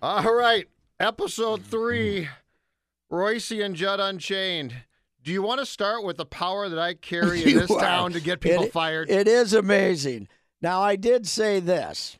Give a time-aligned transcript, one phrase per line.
[0.00, 0.66] All right,
[1.00, 2.28] episode three,
[3.10, 4.74] Royce and Judd Unchained.
[5.24, 8.12] Do you want to start with the power that I carry in this are- town
[8.12, 9.10] to get people it- fired?
[9.10, 10.28] It is amazing.
[10.62, 12.18] Now, I did say this.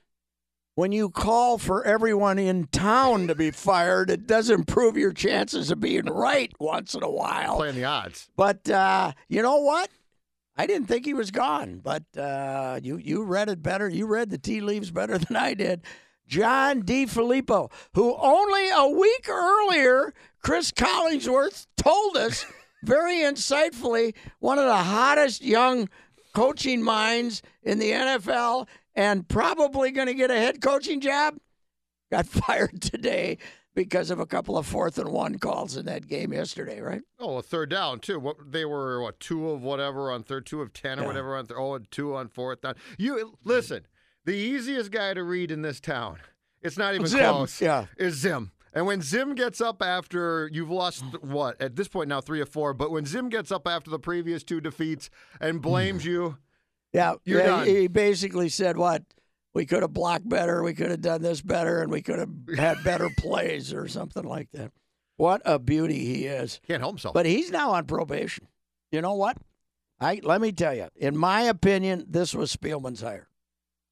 [0.75, 5.73] When you call for everyone in town to be fired, it does improve your chances
[5.73, 7.57] of being right once in a while.
[7.57, 8.29] Playing the odds.
[8.37, 9.89] But uh, you know what?
[10.57, 13.89] I didn't think he was gone, but uh, you you read it better.
[13.89, 15.83] You read the tea leaves better than I did.
[16.29, 22.45] John DeFilippo, who only a week earlier, Chris Collinsworth told us
[22.85, 25.89] very insightfully, one of the hottest young
[26.35, 31.37] coaching minds in the NFL and probably going to get a head coaching job,
[32.13, 33.39] got fired today
[33.75, 37.03] because of a couple of fourth and one calls in that game yesterday, right?
[37.21, 38.19] Oh, a third down too.
[38.19, 41.07] What they were what two of whatever on third, two of ten or Yeah.
[41.09, 41.59] whatever on third.
[41.59, 42.75] Oh, and two on fourth down.
[42.99, 43.87] You listen.
[44.29, 46.19] The easiest guy to read in this town.
[46.61, 47.63] It's not even Zim, close.
[47.63, 47.87] yeah.
[47.97, 48.53] is Zim.
[48.75, 52.45] And when Zim gets up after you've lost what at this point now three or
[52.45, 55.09] four, but when Zim gets up after the previous two defeats
[55.41, 55.61] and hmm.
[55.63, 56.37] blames you,
[56.93, 57.67] Yeah, You're yeah, done.
[57.69, 59.03] He basically said what
[59.55, 62.29] we could have blocked better, we could have done this better, and we could have
[62.55, 64.73] had better plays or something like that.
[65.17, 66.61] What a beauty he is!
[66.69, 67.15] can't help himself.
[67.15, 68.47] But he's now on probation.
[68.93, 69.39] You know what?
[69.99, 70.89] I let me tell you.
[70.97, 73.28] In my opinion, this was Spielman's hire,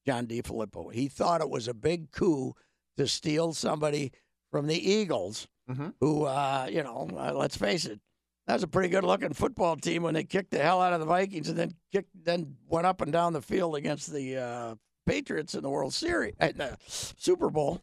[0.07, 0.93] John DeFilippo.
[0.93, 2.55] He thought it was a big coup
[2.97, 4.13] to steal somebody
[4.51, 5.95] from the Eagles, Mhm.
[6.01, 8.01] who, uh, you know, uh, let's face it,
[8.47, 11.07] that was a pretty good-looking football team when they kicked the hell out of the
[11.07, 14.75] Vikings and then kicked, then went up and down the field against the uh,
[15.07, 17.83] Patriots in the World Series, uh, the Super Bowl.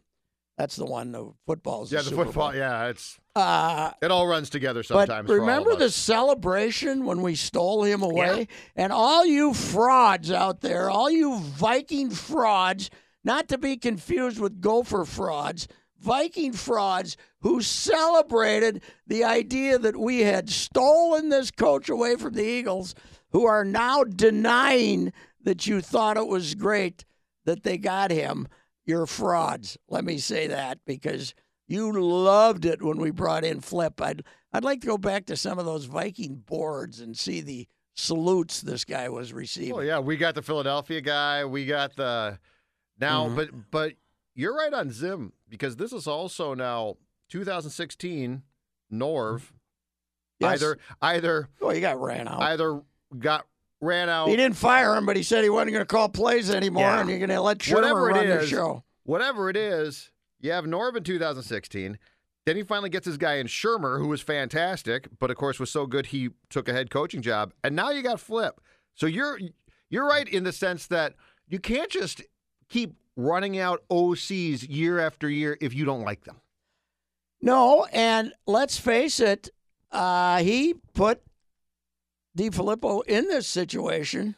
[0.58, 1.12] That's the one.
[1.12, 2.52] The football's yeah, the the football.
[2.52, 2.56] Bowl.
[2.60, 5.28] Yeah, it's Uh, it all runs together sometimes.
[5.28, 8.48] but for all of remember the celebration when we stole him away?
[8.76, 12.92] And all you frauds out there, all you Viking frauds,
[13.24, 15.68] not to be confused with Gopher frauds,
[16.00, 22.46] Viking frauds who celebrated the idea that we had stolen this coach away from the
[22.46, 22.94] Eagles,
[23.32, 27.06] who are now denying that you thought it was great
[27.46, 28.48] that they got him.
[28.86, 29.78] You're frauds.
[29.90, 31.34] Let me say that because
[31.68, 34.00] you loved it when we brought in Flip.
[34.02, 37.68] I'd I'd like to go back to some of those Viking boards and see the
[37.96, 39.74] salutes this guy was receiving.
[39.74, 41.46] Oh yeah, we got the Philadelphia guy.
[41.46, 42.40] We got the
[43.00, 43.36] now, Mhm.
[43.36, 43.94] but but
[44.36, 46.98] you're right on Zim because this is also now
[47.30, 48.44] 2016
[48.92, 49.52] Norv.
[50.40, 50.62] Yes.
[50.62, 52.42] Either either Oh, he got ran out.
[52.42, 52.82] either
[53.18, 53.46] got
[53.84, 54.28] ran out.
[54.30, 57.02] he didn't fire him, but he said he wasn't going to call plays anymore, Yeah.
[57.02, 58.84] and you're going to let Shurmur Whatever it run the show.
[59.04, 61.98] Whatever it is, you have Norv in 2016.
[62.46, 65.70] Then he finally gets his guy in Shurmur, who was fantastic, but of course was
[65.72, 67.54] so good he took a head coaching job.
[67.64, 68.60] And now you got Flip.
[68.96, 69.40] So you're
[69.90, 71.14] you're right in the sense that
[71.48, 72.22] you can't just
[72.68, 76.42] keep running out OCs year after year if you don't like them.
[77.42, 79.50] No, and let's face it,
[79.92, 81.22] uh, he put
[82.38, 84.36] DeFilippo in this situation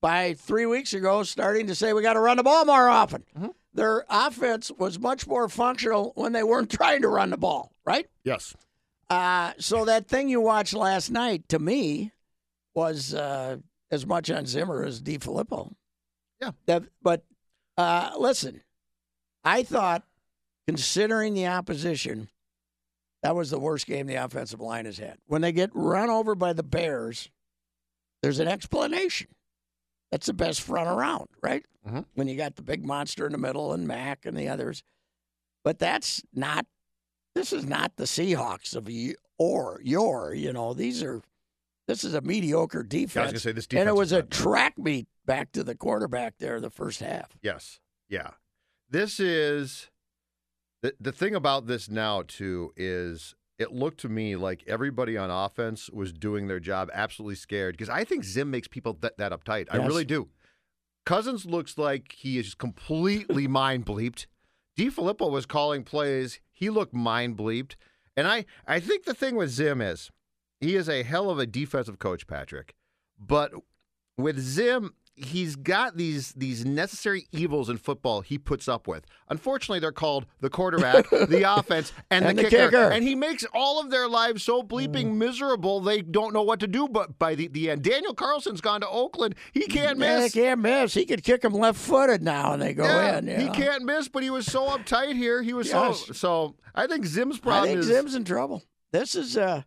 [0.00, 3.24] by three weeks ago, starting to say we got to run the ball more often.
[3.36, 3.54] Mhm.
[3.74, 8.08] Their offense was much more functional when they weren't trying to run the ball, right?
[8.24, 8.54] Yes.
[9.10, 12.12] Uh, so that thing you watched last night, to me,
[12.74, 13.56] was uh,
[13.90, 15.72] as much on Zimmer as DeFilippo.
[16.40, 16.50] Yeah.
[16.66, 17.24] That, but
[17.76, 18.60] uh, listen,
[19.44, 20.04] I thought,
[20.66, 22.28] considering the opposition,
[23.22, 25.18] that was the worst game the offensive line has had.
[25.26, 27.30] When they get run over by the Bears,
[28.22, 29.28] there's an explanation.
[30.10, 31.64] That's the best front around, right?
[31.86, 32.06] Mhm.
[32.14, 34.82] When you got the big monster in the middle and Mack and the others.
[35.64, 36.66] But that's not,
[37.34, 41.20] this is not the Seahawks of you or your, you know, these are,
[41.86, 43.14] this is a mediocre I was defense.
[43.14, 46.60] going to say this and it was a track meet back to the quarterback there
[46.60, 47.36] the first half.
[47.42, 47.80] Yes.
[48.08, 48.30] Yeah.
[48.90, 49.88] This is
[50.82, 55.30] the the thing about this now too is it looked to me like everybody on
[55.30, 59.32] offense was doing their job absolutely scared because I think Zim makes people that, that
[59.32, 59.66] uptight.
[59.70, 60.28] I really do.
[61.04, 64.26] Cousins looks like he is completely mind bleeped.
[64.78, 66.38] DeFilippo was calling plays.
[66.52, 67.74] He looked mind bleeped.
[68.16, 70.10] And I, I think the thing with Zim is
[70.60, 72.74] he is a hell of a defensive coach, Patrick.
[73.18, 73.52] But
[74.16, 79.04] with Zim, he's got these these necessary evils in football he puts up with.
[79.28, 82.66] Unfortunately, they're called the quarterback, the offense, and, And the, the kicker.
[82.70, 82.90] kicker.
[82.90, 86.66] And he makes all of their lives so bleeping miserable they don't know what to
[86.66, 86.88] do.
[86.88, 89.34] But by the, the end, Daniel Carlson's gone to Oakland.
[89.52, 90.32] He can't Yeah, miss.
[90.32, 90.94] they can't miss.
[90.94, 93.26] He could kick him left-footed now, and they go Yeah, in.
[93.28, 93.52] you he know.
[93.52, 95.42] can't miss, but he was so uptight here.
[95.42, 96.10] He was so Yes.
[96.18, 96.54] so.
[96.74, 97.70] I think Zim's probably.
[97.70, 98.62] I think is Zim's in trouble.
[98.92, 99.62] This is uh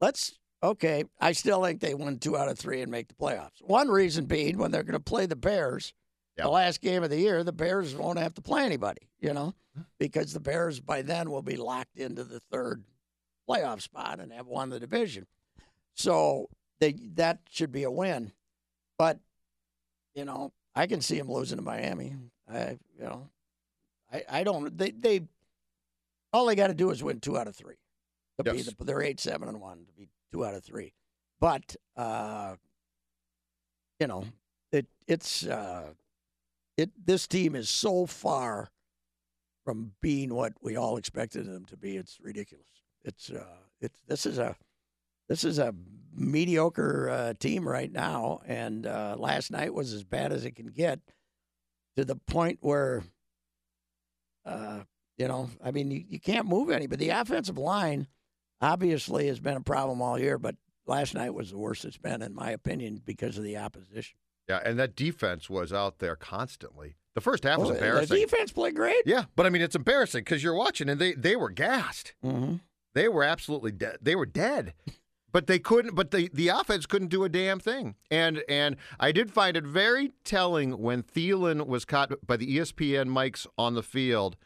[0.00, 1.04] let's okay.
[1.20, 3.60] I still think they win two out of three and make the playoffs.
[3.62, 5.92] One reason being when they're gonna play the Bears
[6.36, 6.44] Yep.
[6.46, 9.52] the last game of the year, the Bears won't have to play anybody, you know,
[9.98, 12.84] because the Bears by then will be locked into the third
[13.48, 15.26] playoff spot and have won the division.
[15.94, 16.48] So
[16.78, 18.32] they that should be a win.
[18.96, 19.18] But,
[20.14, 22.14] you know, I can see them losing to Miami.
[22.50, 23.28] I you know
[24.12, 25.22] I, I don't they they
[26.32, 27.74] all they got to do is win two out of three.
[28.38, 28.54] To Yes.
[28.54, 30.92] be the, they're eight, seven, and one to be two out of three.
[31.40, 32.56] But uh,
[33.98, 34.24] you know,
[34.72, 35.90] it it's uh,
[36.76, 36.90] it.
[37.02, 38.70] This team is so far
[39.64, 41.96] from being what we all expected them to be.
[41.96, 42.66] It's ridiculous.
[43.04, 43.44] It's uh,
[43.80, 44.56] it's this is a
[45.28, 45.74] this is a
[46.12, 50.66] mediocre uh, team right now, and uh, last night was as bad as it can
[50.66, 50.98] get,
[51.96, 53.04] to the point where,
[54.44, 54.80] uh,
[55.16, 56.86] you know, I mean, you, you can't move any.
[56.86, 58.08] But the offensive line
[58.60, 62.22] obviously has been a problem all year, but last night was the worst it's been,
[62.22, 64.16] in my opinion, because of the opposition.
[64.48, 66.96] yeah, and that defense was out there constantly.
[67.14, 68.16] The first half was Oh, the embarrassing.
[68.18, 69.02] defense played great.
[69.04, 72.14] Yeah, but I mean it's embarrassing because you're watching and they they were gassed.
[72.24, 72.56] Mm-hmm.
[72.94, 73.98] They were absolutely dead.
[74.00, 74.74] They were dead.
[75.32, 75.94] But they couldn't.
[75.94, 77.94] But the, the offense couldn't do a damn thing.
[78.10, 83.08] And and I did find it very telling when Thielen was caught by the ESPN
[83.08, 84.36] mics on the field.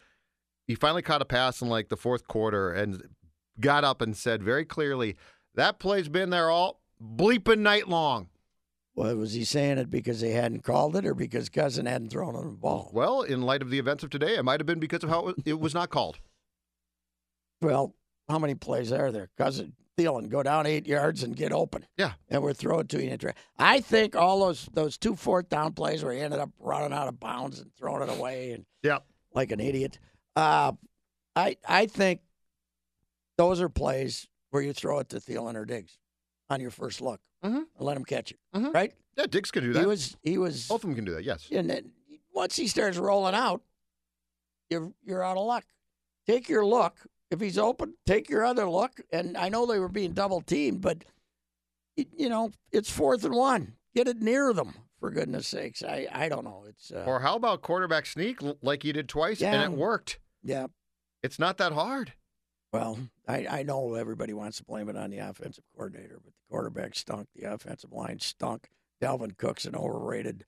[0.67, 3.03] He finally caught a pass in like the fourth quarter and
[3.61, 5.17] got up and said very clearly,
[5.55, 8.29] "That play's been there all bleeping night long."
[8.97, 12.37] Well, was he saying it because they hadn't called it, or because Cousin hadn't thrown
[12.37, 12.91] him the ball?
[12.93, 15.35] Well, in light of the events of today, it might have been because of how
[15.45, 16.19] it was, not called.
[17.61, 17.95] Well,
[18.29, 19.31] how many plays are there?
[19.37, 21.87] Cousin Thielen go down eight yards and get open.
[21.97, 22.13] Yeah.
[22.29, 23.17] and we're throwing to you.
[23.59, 27.09] I think all those those two fourth down plays where he ended up running out
[27.09, 28.99] of bounds and throwing it away and Yeah.
[29.35, 29.99] like an idiot.
[30.37, 30.73] Uh,
[31.37, 32.21] I I think
[33.37, 35.99] those are plays where you throw it to Thielen or Diggs
[36.51, 37.57] on your first look Mhm.
[37.57, 38.39] and let him catch it.
[38.55, 38.73] Mhm.
[38.75, 38.95] Right?
[39.17, 39.79] Yeah, Diggs can do that.
[39.81, 39.89] He that.
[39.89, 41.25] was he was Both of them can do that.
[41.25, 41.49] Yes.
[41.51, 41.93] and then
[42.33, 43.63] once he starts rolling out,
[44.71, 45.65] you're you're out of luck.
[46.27, 47.07] Take your look.
[47.31, 49.01] If he's open, take your other look.
[49.13, 51.05] And I know they were being double teamed, but
[51.97, 53.77] you know it's fourth and one.
[53.95, 55.83] Get it near them for goodness sakes.
[55.83, 56.65] I I don't know.
[56.69, 59.55] It's uh, Or how about quarterback sneak like you did twice Yeah.
[59.63, 60.19] and it worked?
[60.43, 60.67] yeah.
[61.23, 62.13] It's not that hard.
[62.75, 62.99] Well,
[63.29, 66.97] I, I know everybody wants to blame it on the offensive coordinator, but the quarterback
[66.97, 67.29] stunk.
[67.37, 68.69] The offensive line stunk.
[69.01, 70.45] Dalvin Cook's an overrated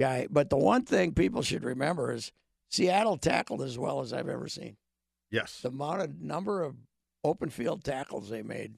[0.00, 0.26] guy.
[0.30, 2.32] But the one thing people should remember is
[2.70, 4.78] Seattle tackled as well as I've ever seen.
[5.30, 5.60] Yes.
[5.60, 6.76] the amount of number of
[7.22, 8.76] open field tackles they made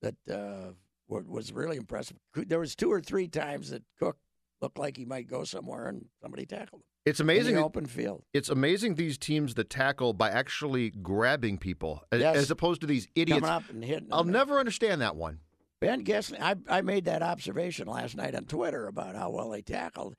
[0.00, 0.72] that uh,
[1.08, 2.16] was really impressive.
[2.34, 4.16] There was two or three times that Cook
[4.62, 7.54] looked like he might go somewhere, and somebody tackled him It's in amazing.
[7.56, 8.24] the open field.
[8.34, 12.36] It's amazing these teams that tackle by actually grabbing people Yes.
[12.36, 13.40] as opposed to these idiots.
[13.40, 14.08] Coming up and hitting.
[14.12, 14.32] I'll them.
[14.32, 15.40] never understand that one.
[15.80, 19.62] Ben Goessling, I, I made that observation last night on Twitter about how well they
[19.62, 20.14] tackled,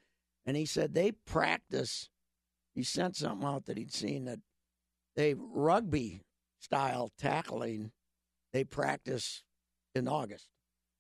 [0.45, 2.10] and he said they practice.
[2.74, 4.39] He sent something out that he'd seen that
[5.16, 6.22] they rugby
[6.60, 7.92] style tackling.
[8.54, 9.44] They practice
[9.94, 10.47] in August.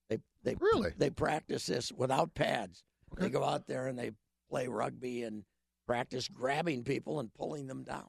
[0.09, 0.91] They they Really?
[0.95, 2.83] they practice this without pads.
[3.13, 3.23] Okay.
[3.23, 4.11] They go out there and they
[4.49, 5.43] play rugby and
[5.91, 8.07] practice grabbing people and pulling them down,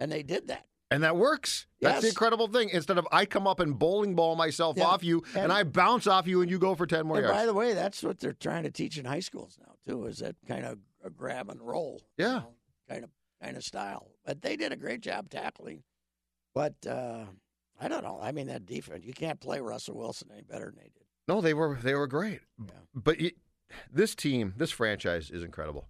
[0.00, 0.66] and they did that.
[0.90, 1.66] And that works.
[1.82, 2.70] That's the incredible thing.
[2.70, 4.84] Instead of I come up and bowling ball myself Yeah.
[4.86, 7.26] off you and, And- I bounce off you and you go for 10 more And
[7.26, 7.38] yards.
[7.38, 10.06] by the way, that's what they're trying to teach in high schools now too.
[10.06, 12.00] Is that kind of a grab and roll?
[12.16, 12.38] you Yeah.
[12.38, 12.54] know,
[12.88, 13.10] kind of
[13.42, 14.08] kind of style.
[14.24, 15.82] But they did a great job tackling.
[16.54, 17.26] But uh,
[17.78, 18.18] I don't know.
[18.22, 19.04] I mean, that defense.
[19.04, 21.04] You can't play Russell Wilson any better than they did.
[21.28, 22.40] no, they were they were great.
[22.58, 22.72] Yeah.
[22.94, 23.32] But y
[23.92, 25.86] this team, this franchise is incredible.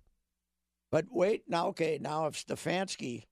[0.91, 3.25] But wait, now okay, now if Stefanski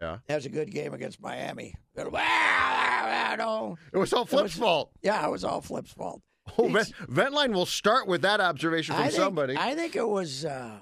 [0.00, 0.18] Yeah.
[0.28, 3.76] has a good game against Miami, it'll, ah, no.
[3.92, 4.92] It was all Flip's was- fault.
[5.02, 6.22] Yeah, it was all Flip's fault.
[6.58, 9.56] Oh, He's- Ventline will start with that observation from I think, somebody.
[9.56, 10.80] I think it was uh,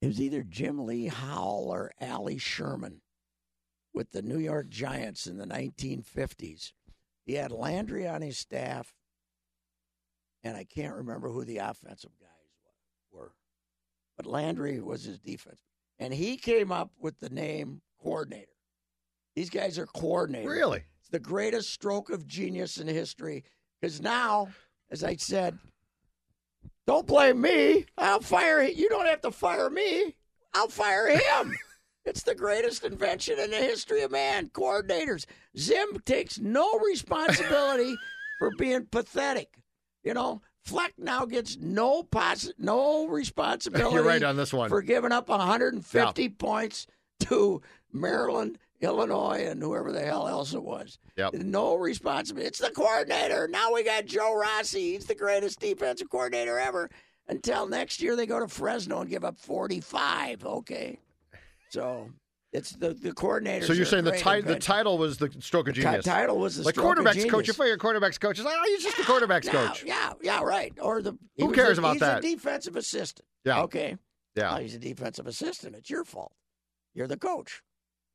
[0.00, 3.00] it was either Jim Lee Howell or Allie Sherman
[3.92, 6.72] with the New York Giants in the 1950s.
[7.26, 8.94] He had Landry on his staff,
[10.44, 12.30] and I can't remember who the offensive guys
[13.10, 13.32] were,
[14.16, 15.60] but Landry was his defense,
[15.98, 18.52] and he came up with the name coordinator.
[19.34, 20.46] These guys are coordinators.
[20.46, 20.84] really?
[21.00, 23.44] It's the greatest stroke of genius in history
[23.80, 24.48] because now,
[24.90, 25.58] as I said,
[26.86, 27.86] Don't blame me.
[27.98, 28.88] I'll fire you.
[28.88, 30.14] Don't have to fire me.
[30.54, 31.56] I'll fire him.
[32.04, 34.48] it's the greatest invention in the history of man.
[34.50, 35.26] Coordinators.
[35.58, 37.96] Zim takes no responsibility
[38.38, 39.48] for being pathetic.
[40.02, 43.94] You know, Fleck now gets no poss- no responsibility.
[43.94, 44.68] You're right on this one.
[44.70, 46.86] for giving up 150 points
[47.20, 47.60] to
[47.92, 50.98] Maryland, Illinois, and whoever the hell else it was.
[51.16, 51.34] Yep.
[51.34, 52.48] No responsibility.
[52.48, 53.46] It's the coordinator.
[53.46, 54.92] Now we got Joe Rossi.
[54.94, 56.90] He's the greatest defensive coordinator ever.
[57.28, 60.44] Until next year, they go to Fresno and give up 45.
[60.44, 60.98] Okay.
[61.70, 62.10] So
[62.54, 63.66] it's the, the coordinator.
[63.66, 66.04] So you're saying the, ti- the title was the stroke of genius.
[66.04, 67.30] The title was the like stroke of quarterbacks genius.
[67.32, 67.48] coach.
[67.48, 68.38] You fire your quarterbacks coach.
[68.38, 69.84] It's like, oh, he's just the quarterbacks yeah, coach.
[69.84, 70.72] Yeah, yeah, right.
[70.80, 72.22] Or the Who cares a- about he's that?
[72.22, 73.26] He's a defensive assistant.
[73.44, 73.62] Yeah.
[73.62, 73.96] Okay.
[74.36, 74.58] Yeah.
[74.60, 75.74] He's a defensive assistant.
[75.74, 76.32] It's your fault.
[76.94, 77.60] You're the coach.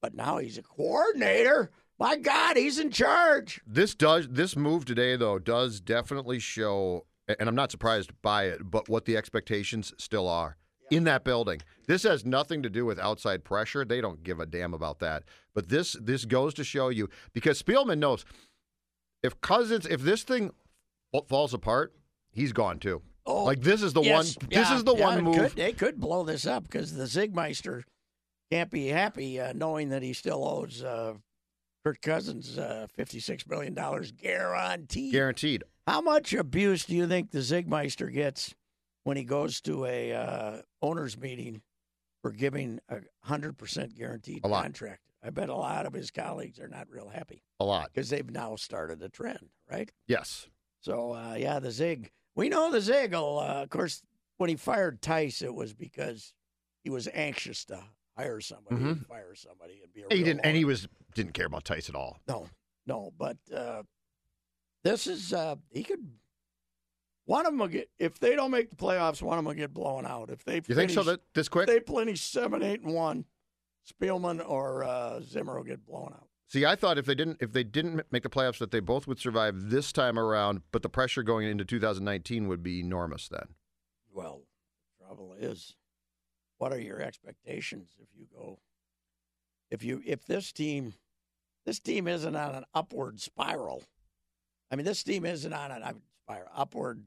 [0.01, 1.69] But now he's a coordinator.
[1.99, 3.59] My God, he's in charge.
[3.67, 8.71] This does this move today though does definitely show, and I'm not surprised by it,
[8.71, 10.55] but what the expectations still are
[10.91, 11.61] in that building.
[11.87, 13.83] This has nothing to do with outside pressure.
[13.83, 15.23] They don't give a damn about that.
[15.53, 18.25] But this this goes to show you because Spielman knows
[19.23, 20.51] if Cousins if this thing
[21.27, 21.93] falls apart,
[22.31, 23.01] he's gone too.
[23.25, 24.49] Oh, Like this is the yes, one.
[24.49, 25.35] This yeah, is the yeah, one move.
[25.35, 27.83] Could, they could blow this up because the Zigmeister
[28.51, 31.13] can't be happy uh, knowing that he still owes uh,
[31.83, 33.73] Kirk Cousins uh, $56 million
[34.17, 35.11] guaranteed.
[35.11, 35.63] Guaranteed.
[35.87, 38.53] How much abuse do you think the Zigmeister gets
[39.03, 41.61] when he goes to a uh, owners meeting
[42.21, 45.01] for giving a hundred percent guaranteed A contract?
[45.23, 47.89] I bet a lot of his colleagues are not real happy A lot.
[47.93, 49.91] because they've now started a trend, right?
[50.07, 50.47] Yes.
[50.81, 52.11] So uh, yeah, the Zig.
[52.35, 53.11] We know the Zig.
[53.13, 54.01] Will, uh, of course,
[54.37, 56.33] when he fired Tice, it was because
[56.83, 57.83] he was anxious to
[58.17, 60.15] hire somebody, and fire somebody, and be a Mm-hmm.
[60.17, 62.19] He didn't, and he was didn't care about Tice at all.
[62.29, 62.47] No,
[62.85, 63.83] no, but uh,
[64.85, 66.07] this is uh, he could.
[67.29, 69.21] One of them will get if they don't make the playoffs.
[69.21, 70.31] One of them will get blown out.
[70.31, 71.03] If they You think so?
[71.03, 71.69] That this quick?
[71.69, 73.25] if they finish seven, eight, and one,
[73.87, 76.27] Spielman or uh, Zimmer will get blown out.
[76.47, 79.05] See, I thought if they didn't if they didn't make the playoffs that they both
[79.05, 83.49] would survive this time around, but the pressure going into 2019 would be enormous then.
[84.11, 84.41] Well,
[84.97, 85.75] the trouble is,
[86.57, 88.57] what are your expectations if you go?
[89.69, 90.95] If you if this team,
[91.63, 93.83] this team isn't on an upward spiral.
[94.71, 96.01] I mean, this team isn't on an
[96.55, 97.03] upward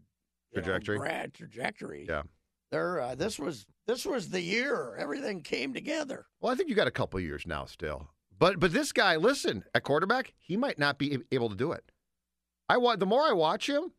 [0.52, 1.30] you know, Trajectory.
[1.32, 2.06] trajectory.
[2.08, 2.22] Yeah.
[2.70, 6.26] They're uh, this was this was the year everything came together.
[6.40, 8.08] Well, I think you got a couple years now still.
[8.38, 11.84] But but this guy, listen, at quarterback, he might not be able to do it.
[12.68, 13.92] I wa- the more I watch him,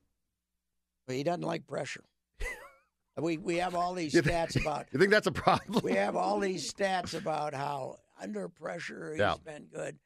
[1.08, 2.04] But he doesn't like pressure.
[3.22, 5.82] we we have all these You thi- stats about you think that's a problem?
[5.84, 9.36] we have all these stats about how under pressure he's Yeah.
[9.46, 9.98] been good.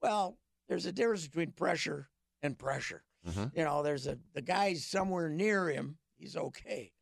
[0.00, 2.08] Well, there's a difference between pressure
[2.42, 3.02] and pressure.
[3.26, 3.56] Mhm.
[3.56, 6.92] You know, there's a the guy's somewhere near him, he's okay.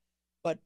[0.43, 0.59] But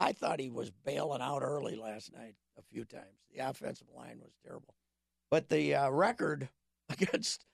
[0.00, 3.18] I thought he was bailing out early last night a few times.
[3.32, 4.74] The offensive line was terrible.
[5.30, 6.48] But the uh, record
[6.88, 7.44] against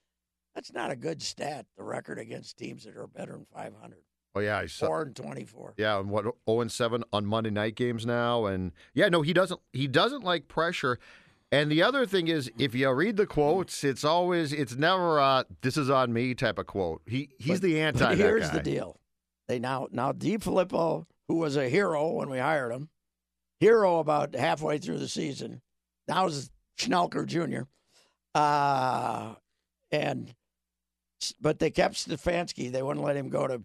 [0.54, 1.66] that's not a good stat.
[1.76, 3.98] The record against teams that are better than 500,
[4.34, 4.86] Oh yeah, I saw.
[4.86, 5.74] four and 24.
[5.76, 9.32] Yeah, and what 0 and 7 on Monday night games now and yeah, no, he
[9.32, 10.98] doesn't he doesn't like pressure.
[11.52, 15.44] And the other thing is if you read the quotes, it's always it's never a
[15.62, 17.02] this is on me type of quote.
[17.06, 19.00] He he's But- the anti But here's the deal.
[19.48, 22.88] They now now DeFilippo, who was a hero when we hired him,
[23.58, 25.60] hero about halfway through the season.
[26.06, 27.62] Now is Schnelker Jr.
[28.32, 29.34] Uh
[29.90, 30.32] and
[31.40, 32.70] but they kept Stefanski.
[32.70, 33.60] They wouldn't let him go to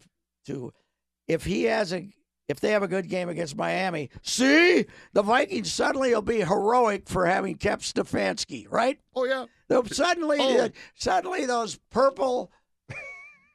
[0.48, 0.74] to
[1.27, 2.10] if he has a
[2.48, 7.08] if they have a good game against Miami, see the Vikings suddenly will be heroic
[7.10, 9.00] for having kept Stefanski, right?
[9.16, 9.46] Oh yeah.
[9.68, 10.66] They'll suddenly, Oh.
[10.66, 12.52] Uh, suddenly, those purple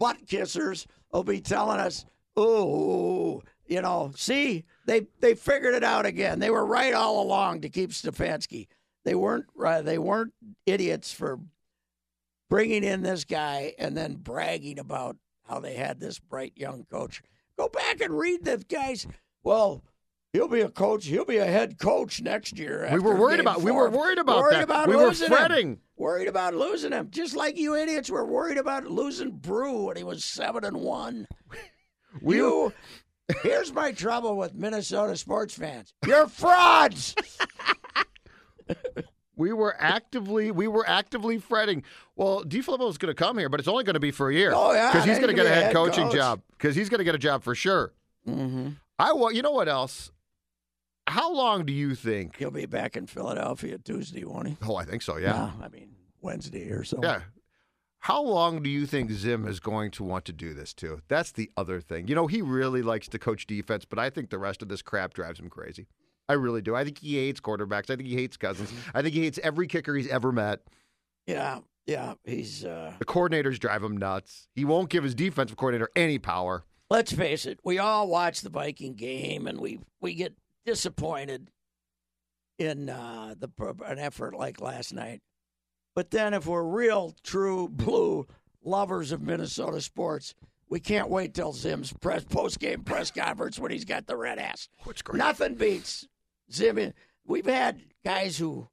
[0.01, 2.05] butt kissers will be telling us,
[2.37, 6.41] "Oh, you know, see, they they figured it out again.
[6.41, 8.67] They were right all along to keep Stefanski.
[9.05, 9.83] They weren't right.
[9.85, 10.33] They weren't
[10.67, 11.39] idiots for
[12.49, 15.17] bringing in this guy and then bragging about
[15.49, 17.23] how they had this bright young coach.
[17.61, 19.07] Go back and read the guys.
[19.43, 19.83] Well."
[20.33, 21.07] He'll be a coach.
[21.07, 22.89] He'll be a head coach next year.
[22.93, 24.63] We were worried about we were worried about Worried that.
[24.63, 28.57] about we were losing him worried about losing him, just like you idiots were worried
[28.57, 31.29] about losing Brew when he was seven and one.
[32.21, 32.73] We you,
[33.45, 37.15] here's my trouble with Minnesota sports fans: you're frauds.
[39.41, 41.83] We were actively we were actively fretting.
[42.15, 44.35] Well, DeFilippo is going to come here, but it's only going to be for a
[44.35, 44.53] year.
[44.55, 46.15] Oh, yeah, because he's going to get a head head coaching coach.
[46.15, 46.43] job.
[46.51, 47.93] Because he's going to get a job for sure.
[48.29, 48.71] mm-hmm.
[48.99, 50.13] I wa You know what else?
[51.07, 52.37] How long do you think?
[52.37, 54.57] He'll be back in Philadelphia Tuesday, won't he?
[54.63, 55.17] Oh, I think so.
[55.17, 55.51] Yeah.
[55.61, 57.01] I mean Wednesday or so.
[57.03, 57.23] Yeah.
[58.01, 61.01] How long do you think Zim is going to want to do this too?
[61.09, 62.09] That's the other thing.
[62.09, 64.81] You know, he really likes to coach defense, but I think the rest of this
[64.81, 65.87] crap drives him crazy.
[66.31, 66.77] I really do.
[66.77, 67.91] I think he hates quarterbacks.
[67.91, 68.73] I think he hates Cousins.
[68.95, 70.61] I think he hates every kicker he's ever met.
[71.27, 72.15] Yeah, yeah.
[72.25, 72.65] He's.
[72.65, 74.49] Uh, The coordinators drive him nuts.
[74.55, 76.65] He won't give his defensive coordinator any power.
[76.89, 77.59] let's face it.
[77.65, 80.35] We all watch the Viking game, and we we get
[80.65, 81.51] disappointed
[82.59, 83.49] in uh, the
[83.87, 85.21] an effort like last night.
[85.97, 88.27] But then, if we're real, true blue
[88.63, 90.35] lovers of Minnesota sports,
[90.69, 94.39] we can't wait till Zim's press post game press conference when he's got the red
[94.39, 94.69] ass.
[95.13, 96.07] Nothing beats
[96.53, 96.93] Zim.
[97.27, 98.69] We've had guys who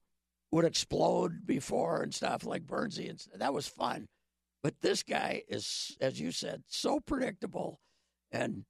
[0.52, 4.08] would explode before and stuff like Bernsey, and that was fun.
[4.64, 7.80] But this guy is, as you said, so predictable
[8.32, 8.66] and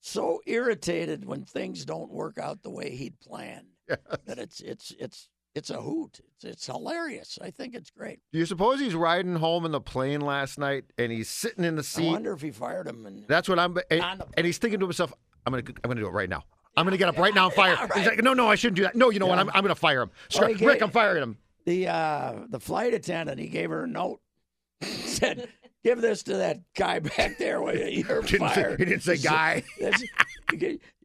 [0.00, 5.28] so irritated when things don't work out the way he'd planned that it's it's it's
[5.54, 6.20] it's a hoot.
[6.36, 7.38] It's it's hilarious.
[7.42, 8.20] I think it's great.
[8.32, 11.76] Do you suppose he's riding home in the plane last night and he's sitting in
[11.76, 12.08] the seat?
[12.08, 13.04] I wonder if he fired him.
[13.06, 13.76] And That's what I'm.
[13.90, 15.12] And, and he's thinking to himself,
[15.44, 16.44] "I'm gonna, I'm gonna do it right now.
[16.76, 18.16] I'm gonna get up right now and fire." Yeah, He's right.
[18.16, 18.94] like, "No, no, I shouldn't do that.
[18.94, 19.38] No, you know what?
[19.38, 20.10] I'm, I'm gonna fire him.
[20.38, 23.88] Oh, he Rick, I'm firing him." the uh, the flight attendant, he gave her a
[23.88, 24.20] note.
[24.82, 25.48] said,
[25.84, 27.60] "Give this to that guy back there.
[27.88, 29.62] You're Didn't say- fired." he didn't say guy.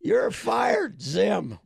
[0.02, 1.60] You're fired, Zim.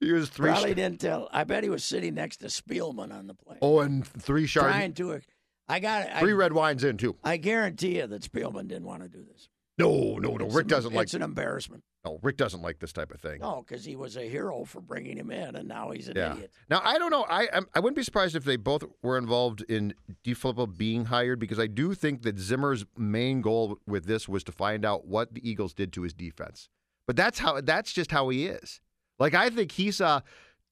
[0.00, 0.50] He was three.
[0.50, 1.28] Probably didn't tell.
[1.32, 4.72] I bet he was sitting next to Spielman on the plane, oh, and three shards,
[4.72, 5.20] trying to.
[5.68, 6.16] I got it.
[6.18, 7.16] three I, red wines in too.
[7.22, 9.48] I guarantee you that Spielman didn't want to do this.
[9.80, 10.46] No, no, no.
[10.46, 11.04] It's Rick an- doesn't like.
[11.04, 11.82] It's an embarrassment.
[12.04, 13.40] No, Rick doesn't like this type of thing.
[13.40, 16.32] No, because he was a hero for bringing him in, and now he's an Yeah.
[16.34, 16.50] idiot.
[16.70, 17.26] Now I don't know.
[17.28, 19.94] I I wouldn't be surprised if they both were involved in
[20.24, 24.52] DeFilippo being hired because I do think that Zimmer's main goal with this was to
[24.52, 26.68] find out what the Eagles did to his defense.
[27.06, 28.80] But that's how that's just how he is.
[29.18, 30.20] Like I think he saw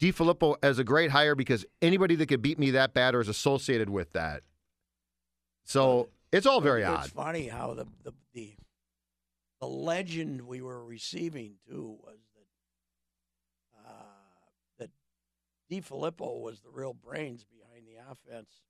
[0.01, 3.29] DeFilippo as a great hire because anybody that could beat me that bad or is
[3.29, 4.43] associated with that.
[5.65, 7.11] So it's all very it's odd.
[7.11, 8.55] funny how the, the the
[9.61, 14.91] the legend we were receiving too was that uh, that
[15.71, 18.63] DeFilippo was the real brains behind the offense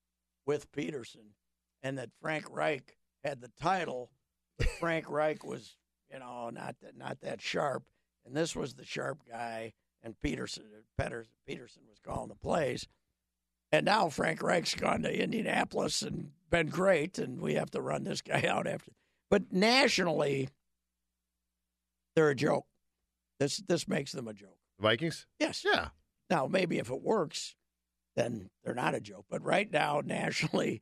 [0.47, 1.35] with Pederson,
[1.83, 4.11] and that Frank Reich had the title.
[4.57, 5.77] But Frank Reich was,
[6.13, 7.85] you know, not that not that sharp,
[8.25, 10.63] and this was the sharp guy, and Pederson
[10.99, 12.89] Pederson, Pederson was calling the plays.
[13.71, 18.05] And now Frank Reich's gone to Indianapolis and been great, and we have to run
[18.05, 18.93] this guy out after.
[19.31, 20.49] But nationally,
[22.19, 22.67] they're a joke.
[23.39, 24.59] This this makes them a joke.
[24.81, 25.27] Vikings?
[25.39, 25.65] Yes.
[25.65, 25.91] Yeah.
[26.29, 27.55] Now maybe if it works,
[28.17, 29.27] then they're not a joke.
[29.31, 30.81] But right now, nationally,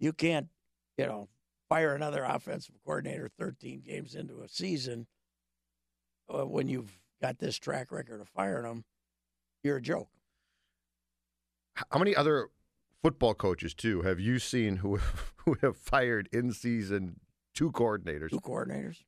[0.00, 0.48] you can't,
[0.98, 1.28] you know,
[1.68, 5.06] fire another offensive coordinator 13 games into a season
[6.28, 8.84] uh, when you've got this track record of firing them.
[9.62, 10.08] You're a joke.
[11.92, 12.48] How many other
[13.00, 14.98] football coaches too have you seen who
[15.36, 17.20] who have fired in season
[17.54, 18.30] two coordinators?
[18.30, 19.04] Two coordinators.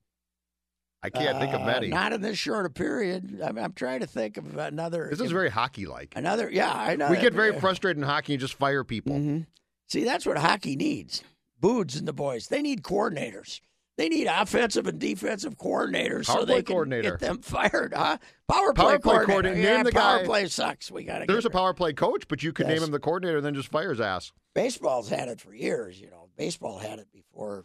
[1.03, 1.89] I can't think of Uh, many.
[1.89, 3.41] Not in this short a period.
[3.45, 5.09] I'm, I'm trying to think of another.
[5.11, 6.15] This is very hockey like.
[6.17, 6.51] another.
[6.51, 7.11] Yeah, I know.
[7.11, 9.15] We get very frustrated in hockey and just fire people.
[9.15, 9.47] Mhm.
[9.89, 11.23] See, that's what hockey needs.
[11.61, 12.49] Boods and the boys.
[12.49, 13.61] They need coordinators.
[13.97, 17.11] They need offensive and defensive coordinators Power so play they can coordinator.
[17.13, 17.95] get them fired.
[17.97, 18.19] Huh?
[18.49, 19.27] Power play Power play coordinator.
[19.27, 19.61] coordinator.
[19.63, 20.25] Yeah, Name the power guy.
[20.27, 20.91] play sucks.
[20.91, 21.25] We got to.
[21.27, 22.75] There's a power play coach, but you could Yes.
[22.81, 24.33] name him the coordinator and then just fire his ass.
[24.55, 25.99] Baseball's had it for years.
[26.01, 27.65] You know, baseball had it before,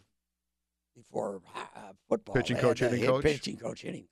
[0.94, 2.34] before uh, football.
[2.34, 3.22] Pitching coach, hitting hit- coach?
[3.22, 4.08] pitching coach, hitting coach.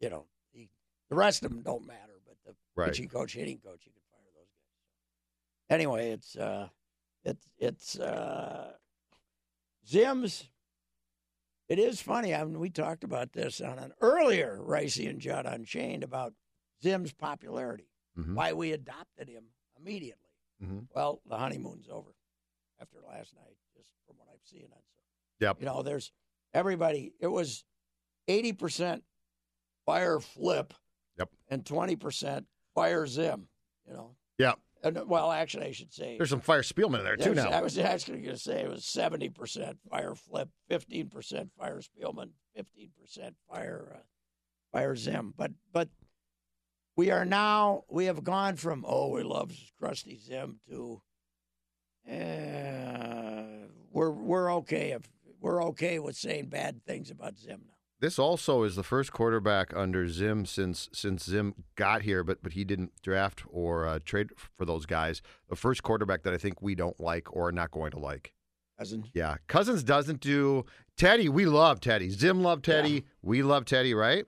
[0.00, 0.68] You know, the,
[1.10, 2.88] the rest of them don't matter, but the Right.
[2.88, 5.74] pitching coach, hitting coach, you can fire those guys.
[5.74, 6.68] Anyway, it's uh,
[7.24, 8.72] it's it's uh,
[9.86, 10.48] Zim's.
[11.68, 12.34] It is funny.
[12.34, 16.32] I mean, we talked about this on an earlier Ricey and Judd Unchained about
[16.82, 18.34] Zim's popularity, Mhm.
[18.34, 19.44] why we adopted him
[19.78, 20.30] immediately.
[20.62, 20.88] Mhm.
[20.94, 22.14] Well, the honeymoon's over
[22.80, 24.78] after last night, just from what I've seen on.
[25.40, 25.58] Yep.
[25.60, 26.12] You know, there's
[26.54, 27.12] everybody.
[27.20, 27.64] It was
[28.26, 29.02] eighty percent
[29.86, 30.74] fire flip.
[31.18, 31.30] Yep.
[31.48, 33.48] And twenty percent fire Zim.
[33.86, 34.16] You know.
[34.38, 34.52] Yeah.
[34.84, 37.60] And, well, actually, I should say There's some fire Spielman in there too There's- I
[37.62, 42.30] was actually going to say it was seventy percent fire flip, fifteen percent fire Spielman,
[42.54, 44.00] fifteen percent fire uh,
[44.72, 45.34] fire Zim.
[45.36, 45.88] But but
[46.96, 51.02] we are now we have gone from oh we love Krusty Zim to
[52.08, 55.02] uh, we're we're okay if
[55.40, 57.74] we're okay with saying bad things about Zim now.
[58.00, 62.52] This also is the first quarterback under Zim since since Zim got here, but but
[62.52, 65.20] he didn't draft or uh, trade for those guys.
[65.48, 68.32] The first quarterback that I think we don't like or are not going to like.
[68.78, 70.64] Cousin, Yeah, Cousins doesn't do
[70.96, 71.28] Teddy.
[71.28, 72.10] We love Teddy.
[72.10, 72.90] Zim loved Teddy.
[72.90, 73.00] Yeah.
[73.22, 74.24] We love Teddy, right?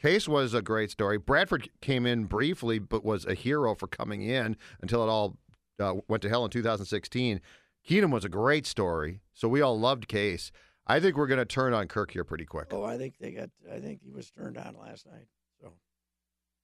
[0.00, 1.18] Case was a great story.
[1.18, 5.36] Bradford came in briefly, but was a hero for coming in until it all
[5.78, 7.42] uh, went to hell in 2016.
[7.88, 10.52] Keenum was a great story, so we all loved Case.
[10.86, 12.68] I think we're going to turn on Kirk here pretty quick.
[12.72, 13.50] Oh, I think they got.
[13.72, 15.26] I think he was turned on last night.
[15.60, 15.72] So,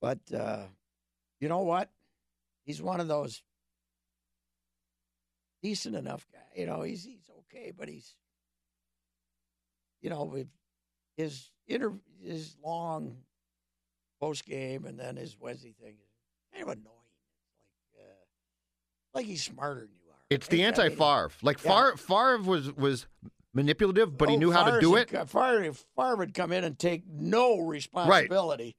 [0.01, 0.65] but uh,
[1.41, 1.91] you know what?
[2.65, 3.43] He's one of those
[5.63, 6.61] decent enough guy.
[6.61, 8.17] You know, he's he's okay, but he's
[10.01, 10.45] you know
[11.17, 13.17] his inter his long
[14.21, 16.95] post game and then his Wednesday thing is kind of annoying.
[17.95, 18.25] Like uh,
[19.15, 20.06] like he's smarter than you.
[20.31, 20.79] It's the right?
[20.79, 21.31] I mean, anti-Favre.
[21.43, 21.71] Like Yeah.
[21.93, 23.07] Favre, Favre was was
[23.55, 25.09] manipulative, but he Oh, knew how to do it.
[25.11, 28.65] guy- Favre, Favre would come in and take no responsibility.
[28.65, 28.77] Right.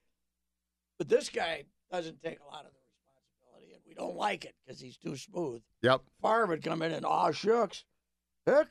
[1.00, 4.56] But this guy doesn't take a lot of the responsibility, and we don't like it
[4.66, 5.64] because he's too smooth.
[5.82, 6.02] Yep.
[6.22, 7.86] Favre would come in and, aw, shucks.
[8.46, 8.68] Heck,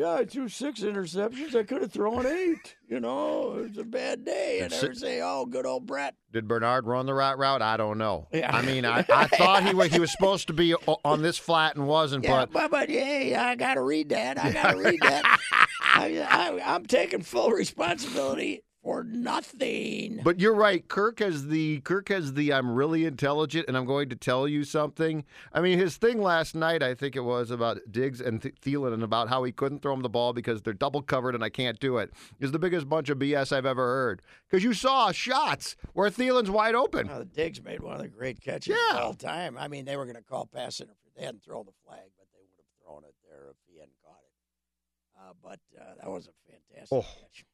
[0.00, 1.54] yeah, I threw six interceptions.
[1.54, 2.74] I could have thrown eight.
[2.88, 4.60] You know, it was a bad day.
[4.62, 6.14] And they say, oh, good old Brett.
[6.32, 7.60] Did Bernard run the right route?
[7.60, 8.26] I don't know.
[8.32, 8.56] Yeah.
[8.56, 11.76] I mean, I, I thought he was he was supposed to be on this flat
[11.76, 14.42] and wasn't, Yeah, but but, but hey, I got to read that.
[14.42, 15.38] I got to read that.
[15.82, 20.20] I, I, I'm taking full responsibility for nothing.
[20.24, 20.86] But you're right.
[20.88, 24.64] Kirk has the Kirk has the I'm really intelligent and I'm going to tell you
[24.64, 25.24] something.
[25.52, 28.94] I mean, his thing last night, I think it was about Diggs and Th- Thielen
[28.94, 31.50] and about how he couldn't throw him the ball because they're double covered and I
[31.50, 32.10] can't do it.
[32.38, 34.22] Is the biggest bunch of BS I've ever heard.
[34.48, 37.06] Because you saw shots where Thielen's wide open.
[37.08, 38.96] The Diggs made one of the great catches Yeah.
[38.98, 39.56] of all time.
[39.58, 40.96] I mean, they were going to call pass interference.
[41.16, 43.92] They hadn't thrown the flag, but they would have thrown it there if he hadn't
[44.02, 44.32] caught it.
[45.20, 47.02] Uh, but uh, that was a fantastic Oh.
[47.02, 47.44] catch.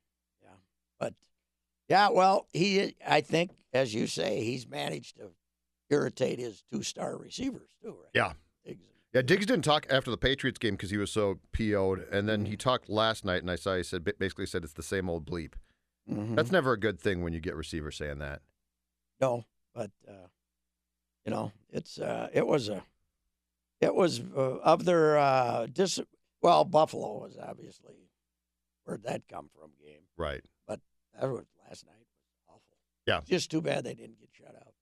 [0.98, 1.14] But
[1.88, 2.94] yeah, well, he.
[3.06, 5.30] I think, as you say, he's managed to
[5.90, 7.90] irritate his two-star receivers too.
[7.90, 8.10] Right?
[8.14, 8.32] Yeah.
[8.64, 8.82] Diggs.
[9.14, 12.44] Yeah, Diggs didn't talk after the Patriots game because he was so PO'd, and then
[12.46, 15.24] he talked last night, and I saw he said basically said it's the same old
[15.24, 15.52] bleep.
[16.10, 16.36] Mhm.
[16.36, 18.42] That's never a good thing when you get receivers saying that.
[19.20, 20.28] No, but uh,
[21.24, 22.82] you know, it's uh, it was a,
[23.80, 25.98] it was uh, of their uh, dis.
[26.42, 27.94] Well, Buffalo was obviously
[28.84, 30.02] where'd that come from game.
[30.16, 30.44] Right.
[31.22, 32.76] Was last night was awful.
[33.06, 33.20] Yeah.
[33.26, 34.72] just too bad they didn't get shut out.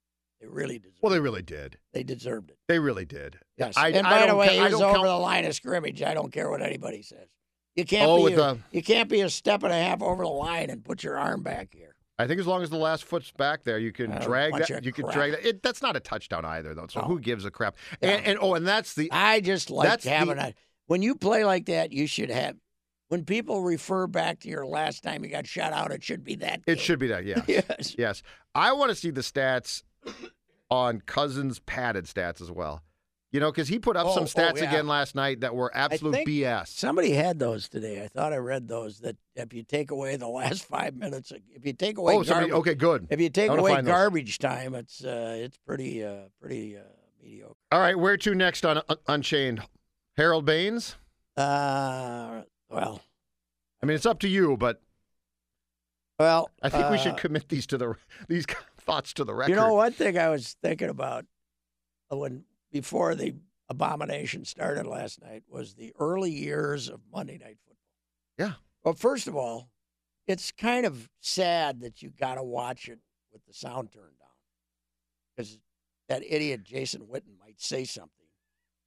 [0.40, 0.98] They really deserved.
[1.02, 1.78] Well, they really did.
[1.92, 2.58] they deserved it.
[2.68, 3.38] They really did.
[3.56, 3.76] Yes.
[3.76, 6.02] I- and I by the way, ca- he was over count- the line of scrimmage.
[6.02, 7.28] I don't care what anybody says.
[7.76, 10.22] You can't Oh, be a, the- you can't be a step and a half over
[10.24, 11.94] the line and put your arm back here.
[12.18, 14.84] I think as long as the last foot's back there, you can Uh, drag that.
[14.84, 15.44] You can drag that.
[15.44, 16.86] It, that's not a touchdown either, though.
[16.88, 17.06] So No.
[17.08, 17.76] who gives a crap?
[18.00, 18.10] Yeah.
[18.10, 20.54] And, and oh, and that's the I just like That's the- having a.
[20.86, 22.56] When you play like that, you should have.
[23.14, 26.34] When people refer back to your last time you got shot out, it should be
[26.34, 26.62] that.
[26.66, 26.76] it game.
[26.78, 27.24] should be that.
[27.24, 27.42] Yeah.
[27.46, 27.94] Yes.
[27.96, 28.22] Yes.
[28.56, 29.84] I want to see the stats
[30.68, 32.82] on Cousins' padded stats as well.
[33.30, 34.64] You know, because he put up Oh, some oh, stats yeah.
[34.68, 36.66] again last night that were absolute BS.
[36.68, 38.02] Somebody had those today.
[38.02, 38.98] I thought I read those.
[38.98, 42.50] That if you take away the last five minutes, if you take away Oh, somebody.
[42.50, 43.06] garbage, Okay, good.
[43.10, 43.92] if you take away find those.
[43.92, 46.80] garbage time, it's uh, it's pretty uh, pretty uh,
[47.22, 47.54] mediocre.
[47.70, 49.62] All right, where to next on Unchained?
[50.16, 50.96] Harold Baines.
[51.36, 52.42] Uh,
[52.74, 53.00] well,
[53.82, 54.80] I mean, it's up to you, but
[56.18, 57.94] well, I think we uh, should commit these to the
[58.28, 58.46] these
[58.80, 59.50] thoughts to the record.
[59.50, 61.24] You know, one thing I was thinking about
[62.12, 63.34] uh, when before the
[63.68, 67.76] abomination started last night was the early years of Monday Night Football.
[68.38, 68.52] Yeah.
[68.82, 69.70] Well, first of all,
[70.26, 72.98] it's kind of sad that you got to watch it
[73.32, 74.28] with the sound turned down
[75.36, 75.58] because
[76.08, 78.10] that idiot Jason Witten might say something.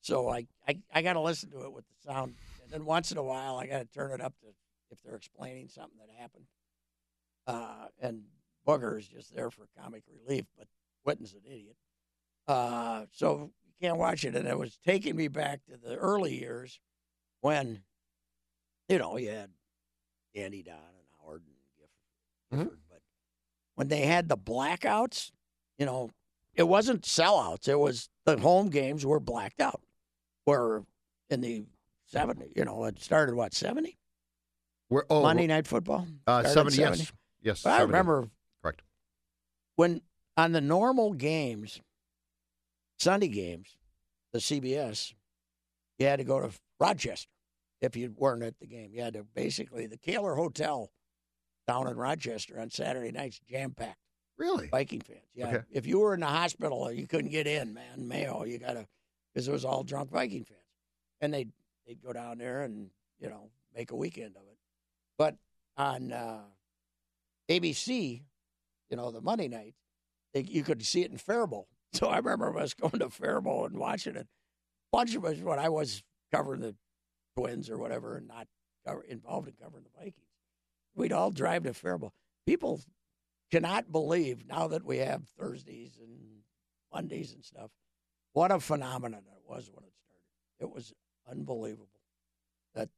[0.01, 2.35] So I, I, I got to listen to it with the sound,
[2.67, 4.47] and then once in a while I got to turn it up to
[4.91, 6.45] if they're explaining something that happened.
[7.45, 8.23] Uh, and
[8.67, 10.67] Booger is just there for comic relief, but
[11.05, 11.75] Witten's an idiot.
[12.47, 14.35] Uh, so you can't watch it.
[14.35, 16.79] And it was taking me back to the early years
[17.41, 17.83] when,
[18.89, 19.49] you know, you had
[20.35, 22.67] Andy Don and Howard and Gifford.
[22.67, 22.77] Mhm.
[22.89, 23.01] But
[23.75, 25.31] when they had the blackouts,
[25.77, 26.11] you know,
[26.53, 27.67] it wasn't sellouts.
[27.67, 29.81] It was the home games were blacked out.
[30.45, 30.85] Where
[31.29, 31.65] in the
[32.07, 33.97] 70, you know, it started what, 70?
[34.89, 36.07] We're, oh, Monday Night Football?
[36.25, 37.11] uh, Started 70, yes.
[37.41, 37.65] Yes.
[37.65, 37.85] I 70.
[37.87, 38.29] remember
[38.61, 38.81] Correct.
[39.75, 40.01] when
[40.37, 41.81] on the normal games,
[42.99, 43.75] Sunday games,
[44.33, 45.13] the CBS,
[45.99, 47.29] you had to go to Rochester
[47.81, 48.91] if you weren't at the game.
[48.93, 50.89] You had to basically the Kahler Hotel
[51.67, 53.97] down in Rochester on Saturday nights jam packed
[54.37, 54.67] Really?
[54.67, 55.19] Viking fans.
[55.33, 55.59] Yeah, Okay.
[55.71, 58.07] if you were in the hospital, you couldn't get in, man.
[58.07, 58.87] Mayo, you gotta
[59.33, 60.59] because it was all drunk Viking fans,
[61.21, 61.47] and they
[61.87, 64.57] they'd go down there and you know make a weekend of it.
[65.17, 65.35] But
[65.77, 66.41] on uh,
[67.49, 68.21] ABC,
[68.89, 69.75] you know, the Monday night,
[70.33, 71.67] they, you could see it in Faribault.
[71.93, 74.27] So I remember us going to Faribault and watching it.
[74.27, 74.27] A
[74.91, 76.75] bunch of us, when I was covering the
[77.37, 78.45] Twins or whatever, and not
[79.07, 80.27] involved in covering the Vikings,
[80.93, 82.11] we'd all drive to Faribault.
[82.45, 82.81] People
[83.51, 86.41] cannot believe now that we have Thursdays and
[86.93, 87.71] Mondays and stuff,
[88.33, 90.59] what a phenomenon it was when it started.
[90.59, 90.93] It was
[91.29, 91.87] unbelievable.
[92.75, 92.89] That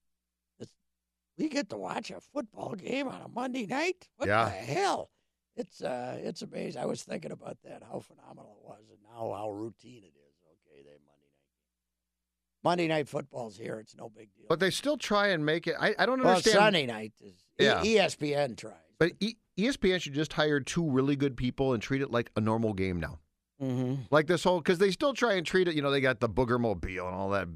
[1.38, 4.08] we get to watch a football game on a Monday night.
[4.18, 4.46] What Yeah.
[4.46, 5.10] the hell?
[5.56, 6.82] It's uh, it's amazing.
[6.82, 10.36] I was thinking about that, how phenomenal it was, and now how routine it is.
[10.46, 12.63] Okay, they Monday night.
[12.63, 13.80] Monday night football's here.
[13.80, 14.46] It's no big deal.
[14.48, 15.76] But they still try and make it.
[15.80, 16.56] I, I don't well, understand.
[16.58, 17.82] Sunday night is E- Yeah.
[17.84, 18.76] ESPN tries.
[19.00, 22.42] But e- ESPN should just hire two really good people and treat it like a
[22.42, 23.20] normal game now.
[23.62, 24.04] Mm-hmm.
[24.12, 25.76] Like this whole, because they still try and treat it.
[25.76, 27.48] You know, they got the booger mobile and all that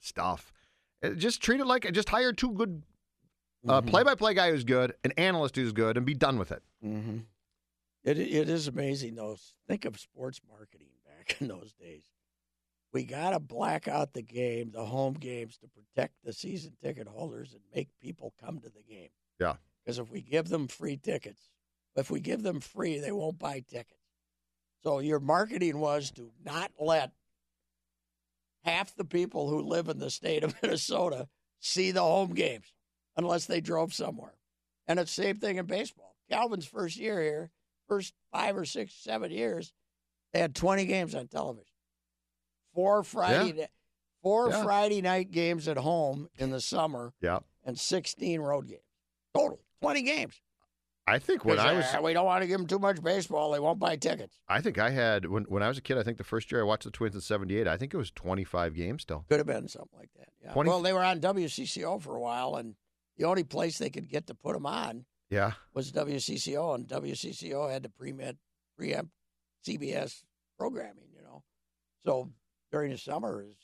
[0.00, 0.52] stuff.
[1.02, 2.82] Uh, Just treat it like just hire two good
[3.68, 3.88] uh, Mhm.
[3.88, 6.62] play-by-play guy who's good, an analyst who's good, and be done with it.
[6.84, 7.18] Mm-hmm.
[8.04, 9.36] It it is amazing though.
[9.66, 12.04] Think of sports marketing back in those days.
[12.92, 17.06] We got to black out the game, the home games, to protect the season ticket
[17.06, 19.10] holders and make people come to the game.
[19.38, 19.56] Yeah.
[19.84, 21.50] Because if we give them free tickets,
[21.96, 24.00] if we give them free, they won't buy tickets.
[24.82, 27.10] So your marketing was to not let
[28.68, 31.28] half the people who live in the state of Minnesota
[31.60, 32.72] see the home games
[33.16, 34.34] unless they drove somewhere.
[34.86, 36.14] And it's the same thing in baseball.
[36.30, 37.50] Calvin's first year here,
[37.88, 39.72] first five or six, seven years,
[40.32, 41.64] they had 20 games on television.
[42.74, 43.66] Four Friday, ni-
[44.22, 44.62] four Yeah.
[44.62, 47.40] Friday night games at home in the summer, Yeah.
[47.64, 48.82] and 16 road games
[49.34, 49.60] total.
[49.80, 50.40] 20 games.
[51.08, 53.52] I think when I was, uh, we don't want to give them too much baseball;
[53.52, 54.38] they won't buy tickets.
[54.48, 55.96] I think I had when when I was a kid.
[55.98, 57.66] I think the first year I watched the Twins in '78.
[57.66, 59.24] I think it was 25 games still.
[59.28, 60.28] Could have been something like that.
[60.42, 60.52] Yeah.
[60.52, 62.74] 20 Well, they were on WCCO for a while, and
[63.16, 65.52] the only place they could get to put them on Yeah.
[65.74, 68.38] was WCCO, and WCCO had to preempt,
[68.76, 69.10] preempt
[69.66, 70.24] CBS
[70.58, 71.42] programming, you know.
[72.04, 72.30] So
[72.70, 73.56] during the summer, is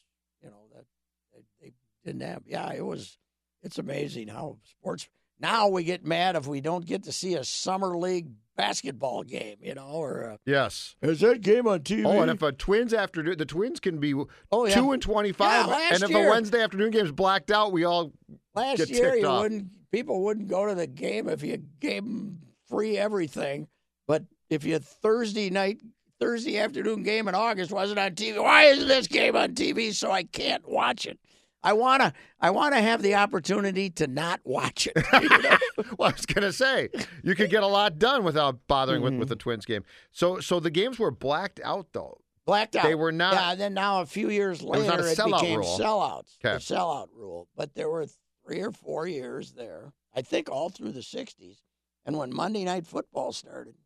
[0.43, 0.85] you know that
[1.33, 1.73] they, they
[2.05, 2.43] didn't have.
[2.47, 3.19] Yeah, it was.
[3.63, 5.09] It's amazing how sports.
[5.41, 9.57] Now we get mad if we don't get to see a summer league basketball game,
[9.61, 10.95] you know, or a, Yes.
[11.03, 12.05] is that game on TV?
[12.07, 14.15] Oh, and if a Twins afternoon, the Twins can be
[14.53, 14.75] Oh, yeah.
[14.75, 17.85] two and 25, Yeah, and if year- a Wednesday afternoon game is blacked out, we
[17.85, 18.13] all
[18.55, 19.43] Last get year, you off.
[19.43, 19.67] wouldn't.
[19.91, 23.67] People wouldn't go to the game if you gave them free everything.
[24.07, 25.81] But if you Thursday night,
[26.21, 29.93] Thursday afternoon game in August wasn't on TV, why isn't this game on TV?
[29.93, 31.19] So I can't watch it.
[31.65, 32.13] I wanna.
[32.41, 34.97] I wanna have the opportunity to not watch it.
[35.23, 35.57] you know?
[35.99, 36.91] well, I was gonna say
[37.23, 39.13] you could get a lot done without bothering Mm-hmm.
[39.19, 39.83] with, with the Twins game.
[40.13, 42.19] So so the games were blacked out though.
[42.47, 42.85] Blacked out.
[42.85, 43.53] They were not- Yeah.
[43.53, 45.79] And then now a few years was later, a it became rule.
[45.79, 46.37] sellouts.
[46.45, 46.55] Okay.
[46.55, 47.49] The sellout rule.
[47.57, 48.07] But there were
[48.47, 49.95] three or four years there.
[50.15, 51.57] I think all through the '60s.
[52.05, 53.77] And when Monday Night Football started,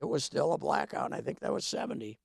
[0.00, 1.04] it was still a blackout.
[1.04, 2.18] And I think that was 70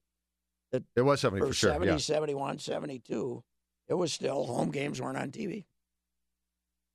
[0.71, 1.73] It was something or for sure.
[1.73, 3.43] 70, Yeah, 71, 72.
[3.89, 5.65] It was still home games weren't on TV.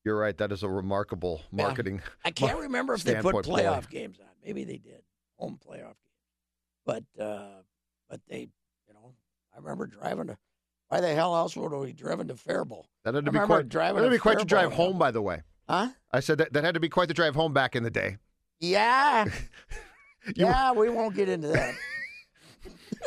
[0.05, 0.37] you're right.
[0.37, 1.65] That is a remarkable Yeah.
[1.65, 2.03] marketing.
[2.25, 3.63] I can't remember if they put standpoint play.
[3.65, 4.27] playoff games on.
[4.45, 5.03] Maybe they did
[5.39, 6.19] home playoff games,
[6.85, 7.63] but uh,
[8.11, 8.41] but they,
[8.89, 9.15] you know,
[9.55, 10.39] I remember driving to.
[10.89, 12.87] Why the hell else would we driven to Faribault?
[13.05, 13.69] That had to I be quite.
[13.69, 14.99] driving That had to to be quite the drive home.
[14.99, 15.89] By the way, Huh?
[16.11, 18.19] I said that that had to be quite the drive home back in the day.
[18.61, 19.27] Yeah,
[20.37, 20.73] yeah.
[20.73, 21.75] We won't get into that.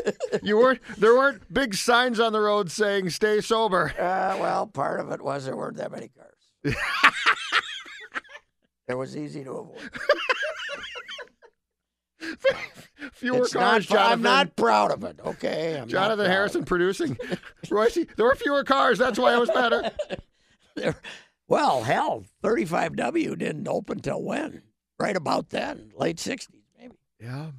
[0.44, 0.82] You weren't.
[0.98, 5.22] There weren't big signs on the road saying "Stay sober." Uh, well, part of it
[5.22, 6.76] was there weren't that many cars.
[8.88, 9.90] it was easy to avoid.
[13.14, 13.90] Fewer It's cars.
[13.90, 14.12] not.
[14.12, 15.20] I'm not proud of it.
[15.24, 17.18] Okay, I'm Jonathan Harrison producing.
[17.70, 18.98] Royce, there were fewer cars.
[18.98, 19.92] That's why it was better.
[20.76, 20.96] There-
[21.48, 24.64] well, hell, 35W didn't open till when?
[25.00, 26.48] Right about then, late 60s,
[26.80, 26.96] maybe.
[27.20, 27.52] Yeah.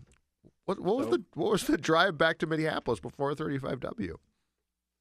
[0.66, 4.14] What, what was the what was the drive back to Minneapolis before 35W?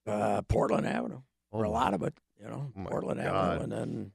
[0.08, 3.34] Uh, Portland Avenue, Oh, for a lot of it, you know, Oh, Portland God.
[3.58, 4.12] Avenue, and then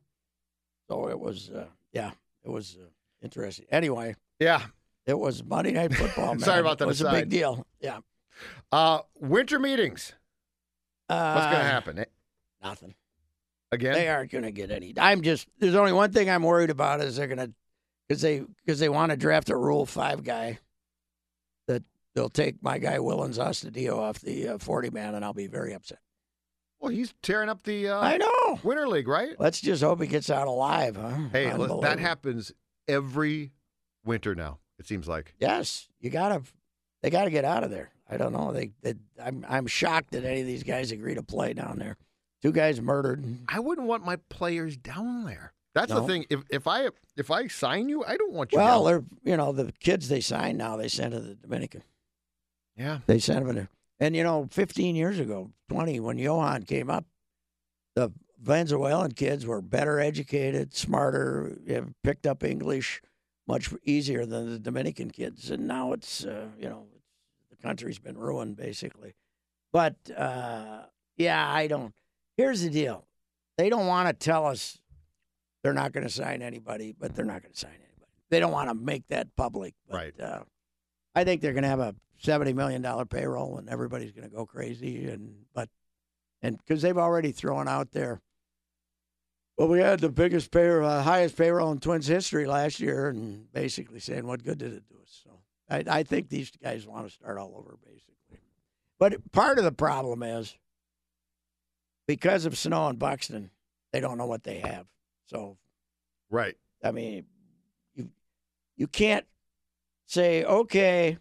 [0.89, 2.13] so it was, uh, yeah,
[2.45, 2.87] it was uh,
[3.23, 3.67] interesting.
[3.71, 4.63] Anyway, Yeah.
[5.07, 6.27] it was Monday Night Football.
[6.35, 6.39] Man.
[6.41, 7.67] Sorry about that It was a big deal.
[7.81, 7.99] Yeah.
[8.73, 10.13] Uh, winter meetings.
[11.09, 12.05] Uh, What's going to happen Eh,
[12.63, 12.95] Nothing.
[13.73, 13.95] again?
[13.95, 14.95] They aren't going to get any.
[14.97, 15.49] I'm just.
[15.59, 17.53] There's only one thing I'm worried about is they're going to,
[18.09, 20.61] because they because they want to draft a Rule Five guy.
[22.14, 25.73] They'll take my guy Willians Astudillo off the uh, 40 man, and I'll be very
[25.73, 25.99] upset.
[26.81, 28.59] well, he's tearing up the uh, I know.
[28.62, 29.37] Winter League, right?
[29.38, 31.29] Let's just hope he gets out alive, huh?
[31.33, 31.51] Hey,
[31.83, 32.53] that happens
[32.88, 33.53] every
[34.05, 34.59] winter now.
[34.79, 35.35] It seems like.
[35.38, 36.42] Yes, you gotta.
[37.03, 37.90] They got to get out of there.
[38.11, 38.53] I don't know.
[38.53, 38.94] They, they.
[39.23, 39.44] I'm.
[39.49, 41.96] I'm shocked that any of these guys agree to play down there.
[42.42, 43.25] Two guys murdered.
[43.49, 45.53] I wouldn't want my players down there.
[45.75, 46.27] That's the thing.
[46.31, 48.59] If if I if I sign you, I don't want you.
[48.59, 49.07] Well, down.
[49.23, 50.77] they're you know the kids they signed now.
[50.77, 51.83] They sent to the Dominican.
[52.81, 52.99] Yeah.
[53.07, 53.69] They sent him in there.
[54.01, 57.05] And you know, 15 years ago, 20, when Johan came up,
[57.95, 58.11] the
[58.43, 61.59] Venezuelan kids were better educated, smarter,
[62.03, 63.03] picked up English
[63.47, 65.51] much easier than the Dominican kids.
[65.51, 66.87] And now it's, uh, you know,
[67.51, 69.14] the country's been ruined basically.
[69.73, 70.85] But uh,
[71.16, 71.93] yeah, I don't.
[72.37, 73.05] here's the deal:
[73.59, 74.79] they don't want to tell us
[75.62, 78.11] they're not going to sign anybody, but they're not going to sign anybody.
[78.31, 79.75] They don't want to make that public.
[79.88, 80.21] But, Right.
[80.21, 80.40] Uh,
[81.14, 84.35] I think they're going to have a seventy million dollar payroll, and everybody's going to
[84.35, 85.09] go crazy.
[85.09, 85.68] And but
[86.42, 88.20] and because they've already thrown out there.
[89.56, 93.52] Well, we had the biggest payroll, uh, highest payroll in Twins history last year, and
[93.52, 95.30] basically saying, "What good did it do us?" So
[95.68, 98.40] I, I think these guys want to start all over, basically.
[98.98, 100.56] But part of the problem is
[102.06, 103.50] because of Sano and Buxton,
[103.92, 104.87] they don't know what they have.
[105.26, 105.59] So
[106.30, 106.56] Right.
[106.83, 107.26] I mean,
[107.94, 108.11] you
[108.76, 109.26] you can't
[110.06, 111.18] say, okay,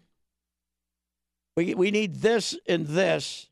[1.56, 3.48] we we need this and this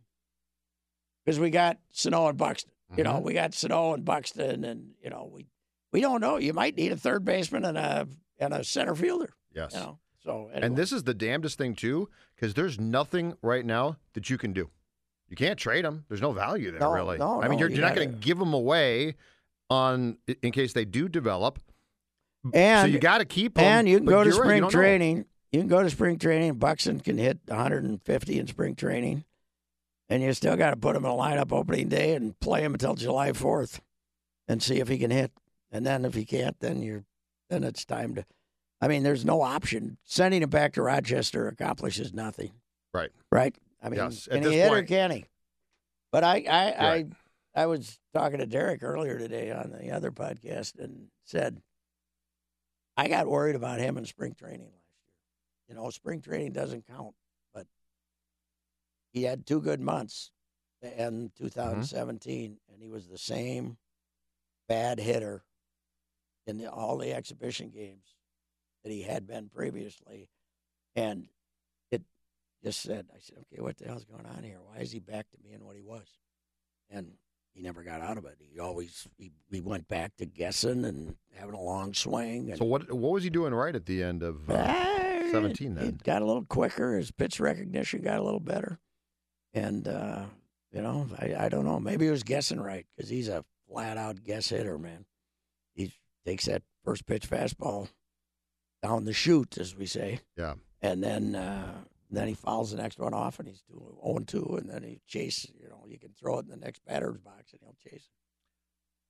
[1.24, 2.72] because we got Sano and Buxton.
[2.96, 3.22] You know, Mhm.
[3.22, 5.46] we got Sano and Buxton, and you know, we
[5.92, 6.36] we don't know.
[6.38, 8.08] You might need a third baseman and a
[8.38, 9.34] and a center fielder.
[9.54, 9.74] Yes.
[9.74, 13.96] You know, so And this is the damnedest thing too, because there's nothing right now
[14.14, 14.70] that you can do.
[15.28, 16.04] You can't trade them.
[16.08, 17.18] There's no value there, No, really.
[17.18, 19.16] no, I mean, no, you're, you you're not going to give them away
[19.68, 21.58] on in case they do develop.
[22.54, 23.64] and so you got to keep them.
[23.64, 25.24] And you can go to you're right, spring training.
[25.52, 26.54] You can go to spring training.
[26.54, 29.24] Buxton can hit 150 in spring training,
[30.08, 32.74] and you still got to put him in a lineup opening day and play him
[32.74, 33.80] until July 4th,
[34.46, 35.32] and see if he can hit.
[35.70, 37.04] And then if he can't, then you're
[37.50, 38.24] then it's time to.
[38.80, 39.98] I mean, there's no option.
[40.04, 42.52] Sending him back to Rochester accomplishes nothing.
[42.94, 43.10] Right.
[43.32, 43.56] Right.
[43.82, 45.24] I mean, Yes, can he hit or can he?
[46.12, 47.06] But I, I, Right.
[47.54, 51.60] I, I was talking to Derek earlier today on the other podcast and said,
[52.96, 54.70] I got worried about him in spring training.
[55.68, 57.14] You know, spring training doesn't count,
[57.54, 57.66] but
[59.12, 60.30] he had two good months
[60.82, 63.76] to end 2017, and he was the same
[64.68, 65.42] bad hitter
[66.46, 68.14] in the, all the exhibition games
[68.84, 70.28] that he had been previously.
[70.96, 71.26] And
[71.90, 72.02] it
[72.64, 74.58] just said, I said, okay, what the hell's going on here?
[74.64, 76.06] Why is he back to being what he was?
[76.90, 77.12] And
[77.52, 78.36] he never got out of it.
[78.38, 82.50] He always he, he went back to guessing and having a long swing.
[82.50, 84.48] And So what what was he doing right at the end of?
[84.48, 84.54] Uh,
[85.28, 86.00] Ah, 17 He then.
[86.04, 86.96] got a little quicker.
[86.96, 88.78] His pitch recognition got a little better.
[89.54, 90.24] And, uh,
[90.72, 91.80] you know, I, I don't know.
[91.80, 95.04] Maybe he was guessing right because he's a flat out guess hitter, man.
[95.74, 95.92] He
[96.26, 97.88] takes that first pitch fastball
[98.82, 100.20] down the chute, as we say.
[100.36, 100.54] Yeah.
[100.82, 101.78] And then uh,
[102.10, 104.56] then he fouls the next one off and he's 2 0 2.
[104.60, 107.52] And then he chases, you know, you can throw it in the next batter's box
[107.52, 108.12] and he'll chase it.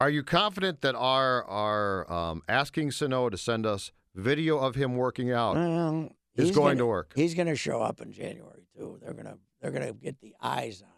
[0.01, 4.97] Are you confident that our our um, asking Sano to send us video of him
[4.97, 7.13] working out Well, is going gonna- to work?
[7.17, 8.99] He's going to show up in January too.
[9.03, 10.95] They're gonna they're gonna get the eyes on him.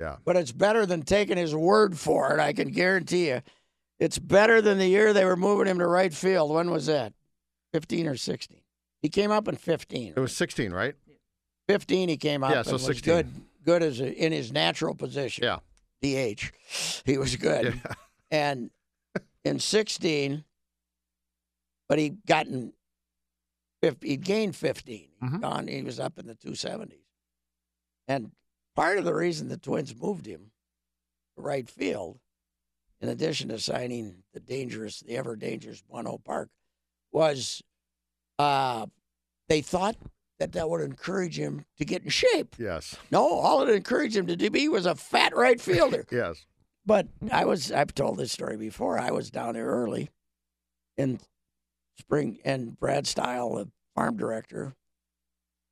[0.00, 0.16] Yeah.
[0.24, 2.40] But it's better than taking his word for it.
[2.40, 3.40] I can guarantee you.
[3.98, 6.50] It's better than the year they were moving him to right field.
[6.52, 7.14] When was that?
[7.72, 8.60] Fifteen or sixteen?
[9.00, 10.12] He came up in fifteen.
[10.14, 10.94] It was 16, right?
[11.68, 12.08] fifteen.
[12.10, 12.50] He came up.
[12.50, 13.14] Yeah, and so was 16.
[13.14, 13.28] good.
[13.64, 15.44] Good as a, in his natural position.
[15.44, 15.60] Yeah.
[16.02, 16.50] DH.
[17.06, 17.80] He was good.
[17.82, 17.92] Yeah.
[18.32, 18.70] And
[19.44, 20.42] in 16,
[21.88, 22.72] but he gotten,
[23.82, 25.10] fif- he gained 15.
[25.20, 25.40] He's Mhm.
[25.40, 27.04] gone, he was up in the 270s.
[28.08, 28.32] And
[28.74, 30.50] part of the reason the Twins moved him
[31.36, 32.18] to right field,
[33.00, 36.48] in addition to signing the dangerous, the ever dangerous Byung Ho Park,
[37.12, 37.62] was
[38.38, 38.86] uh,
[39.48, 39.96] they thought
[40.38, 42.56] that that would encourage him to get in shape.
[42.58, 42.96] Yes.
[43.10, 46.06] No, all it encouraged him to do be was a fat right fielder.
[46.10, 46.46] Yes.
[46.84, 48.98] But I was I've told this story before.
[48.98, 50.10] I was down there early
[50.96, 51.20] in
[51.98, 54.74] spring and Brad Steil, the farm director,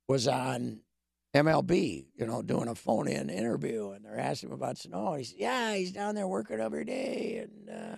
[0.07, 0.81] was on
[1.35, 5.11] MLB, you know, doing a phone in interview and they're asking him about Sano.
[5.11, 7.95] And he said, Yeah, he's down there working every day and uh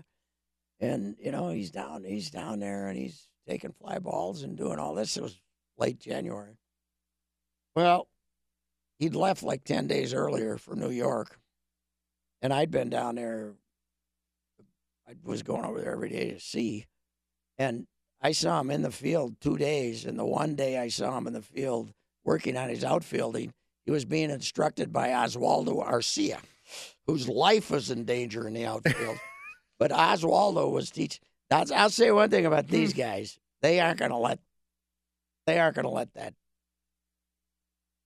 [0.80, 4.80] and you know, he's down he's down there and he's taking fly balls and doing
[4.80, 5.18] all this.
[5.18, 5.40] It was
[5.78, 6.58] late January.
[7.76, 8.08] Well,
[8.98, 11.40] he'd left like ten days earlier for New York
[12.44, 13.54] and I'd been down there.
[15.08, 16.86] I was going over there every day to see,
[17.58, 17.88] and
[18.22, 20.06] I saw him in the field two days.
[20.06, 21.92] And the one day I saw him in the field
[22.24, 23.54] working on his outfielding,
[23.86, 26.40] he was being instructed by Oswaldo Arcia,
[27.08, 29.18] whose life was in danger in the outfield.
[29.80, 31.22] but Oswaldo was teaching.
[31.50, 33.00] I'll say one thing about these hmm.
[33.00, 34.40] guys: they aren't going to let.
[35.48, 36.34] They aren't going to let that.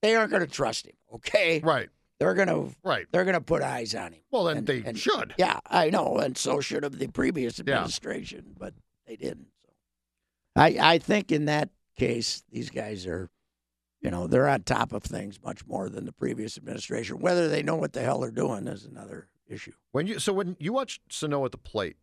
[0.02, 0.96] They aren't going to trust him.
[1.16, 1.90] Okay, Right.
[2.20, 3.06] They're going to Right.
[3.12, 4.22] they're to put eyes on him.
[4.32, 5.34] Well, then And- they and- should.
[5.38, 8.74] Yeah, I know, and so should have the previous administration, but
[9.06, 9.48] they didn't.
[9.66, 9.72] So,
[10.56, 13.30] I I think in that case, these guys are,
[14.02, 17.20] you know, they're on top of things much more than the previous administration.
[17.20, 19.74] Whether they know what the hell they're doing is another issue.
[19.92, 21.98] When you so when you watch Sano at the plate,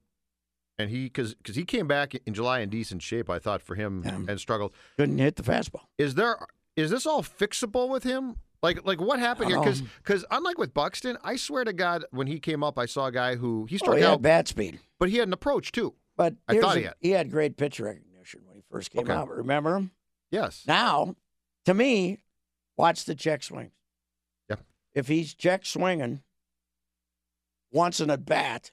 [0.78, 3.74] and he because because he came back in July in decent shape, I thought for
[3.74, 4.22] him Yeah.
[4.28, 4.72] and struggled.
[4.96, 5.86] Couldn't hit the fastball.
[5.98, 6.36] Is there
[6.76, 8.36] is this all fixable with him?
[8.64, 9.62] Like, like what happened here?
[9.62, 12.86] Don't Because, um, unlike with Buxton, I swear to God, when he came up, I
[12.86, 14.80] saw a guy who he Oh, struck he had out, bat speed.
[14.98, 15.94] but he had an approach too.
[16.16, 16.94] But I thought the- he had.
[17.00, 19.12] he had great pitch recognition when he first came Okay.
[19.12, 19.28] out.
[19.28, 19.90] Remember him?
[20.30, 20.64] Yes.
[20.66, 21.14] Now,
[21.66, 22.20] to me,
[22.78, 23.72] watch the check swings.
[24.48, 24.56] Yeah.
[24.94, 26.22] If he's check swinging
[27.70, 28.72] once in a bat,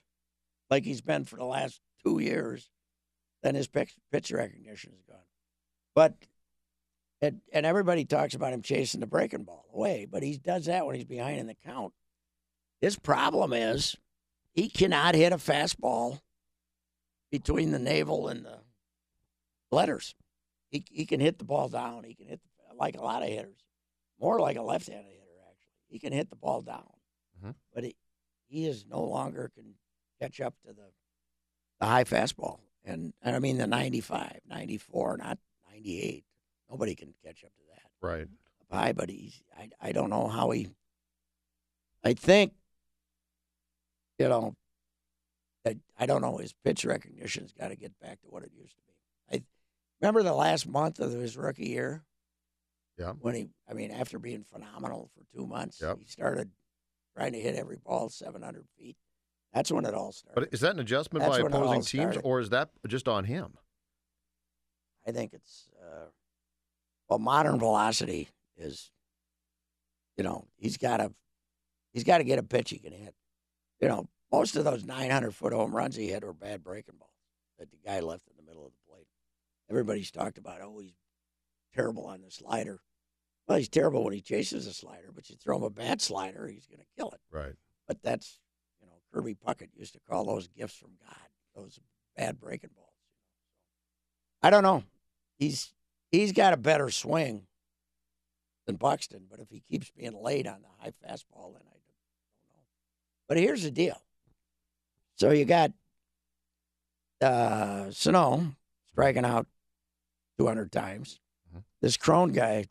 [0.69, 2.69] like he's been for the last two years,
[3.43, 5.25] then his pitch, pitch recognition is gone.
[5.93, 6.15] But
[7.21, 10.85] and, and everybody talks about him chasing the breaking ball away, but he does that
[10.85, 11.93] when he's behind in the count.
[12.81, 13.95] His problem is
[14.53, 16.19] he cannot hit a fastball
[17.31, 18.59] between the navel and the
[19.71, 20.15] letters.
[20.69, 22.03] He he can hit the ball down.
[22.03, 23.59] He can hit the, like a lot of hitters,
[24.19, 25.87] more like a left-handed hitter actually.
[25.89, 26.89] He can hit the ball down,
[27.43, 27.55] Mhm.
[27.73, 27.95] but he
[28.47, 29.75] he is no longer can
[30.19, 30.91] catch up to the
[31.79, 32.59] the high fastball.
[32.83, 35.37] And, and I mean the 95, 94, not
[35.69, 36.23] 98.
[36.71, 38.95] Nobody can catch up to that Right.
[38.95, 40.69] but he's I, I don't know how he
[42.03, 42.53] I think
[44.17, 44.55] you know
[45.67, 48.75] I, I don't know his pitch recognition's got to get back to what it used
[48.75, 49.37] to be.
[49.37, 49.43] I
[50.01, 52.03] remember the last month of his rookie year
[52.97, 53.11] Yeah.
[53.19, 55.97] when he I mean after being phenomenal for 2 months Yep.
[55.99, 56.49] he started
[57.15, 58.95] trying to hit every ball 700 feet.
[59.53, 60.39] That's when it all started.
[60.39, 62.21] But is that an adjustment That's by when it all opposing teams, started.
[62.23, 63.57] or is that just on him?
[65.05, 66.05] I think it's uh,
[67.11, 68.89] well, modern velocity is,
[70.15, 71.11] you know, he's got to
[71.91, 73.13] he's got to get a pitch he can hit.
[73.81, 77.11] You know, most of those 900 foot home runs he hit were bad breaking balls
[77.59, 79.07] that the guy left in the middle of the plate.
[79.69, 80.93] Everybody's talked about, oh, he's
[81.75, 82.79] terrible on the slider.
[83.45, 86.47] Well, he's terrible when he chases a slider, but you throw him a bad slider,
[86.47, 87.19] he's going to kill it.
[87.29, 87.55] Right.
[87.89, 88.39] But that's,
[88.79, 91.77] you know, Kirby Puckett used to call those gifts from God, those
[92.15, 92.87] bad breaking balls.
[94.41, 94.85] I don't know.
[95.37, 95.73] He's
[96.11, 97.47] he's got a better swing
[98.67, 102.53] than Buxton, but if he keeps being late on the high fastball, then I don't
[102.53, 102.63] know.
[103.27, 104.01] But here's the deal.
[105.15, 105.71] So you got
[107.21, 108.55] uh Sano
[108.91, 109.47] striking out
[110.39, 111.19] 200 times.
[111.53, 111.63] Mhm.
[111.81, 112.65] This Cron guy,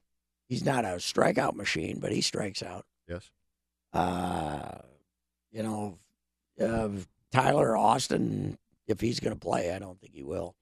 [0.49, 3.31] he's not a strikeout machine, but he strikes out Yes.
[3.93, 4.83] uh,
[5.51, 5.99] you know,
[6.61, 6.89] uh,
[7.33, 10.55] Tyler Austin, if he's going to play, I don't think he will.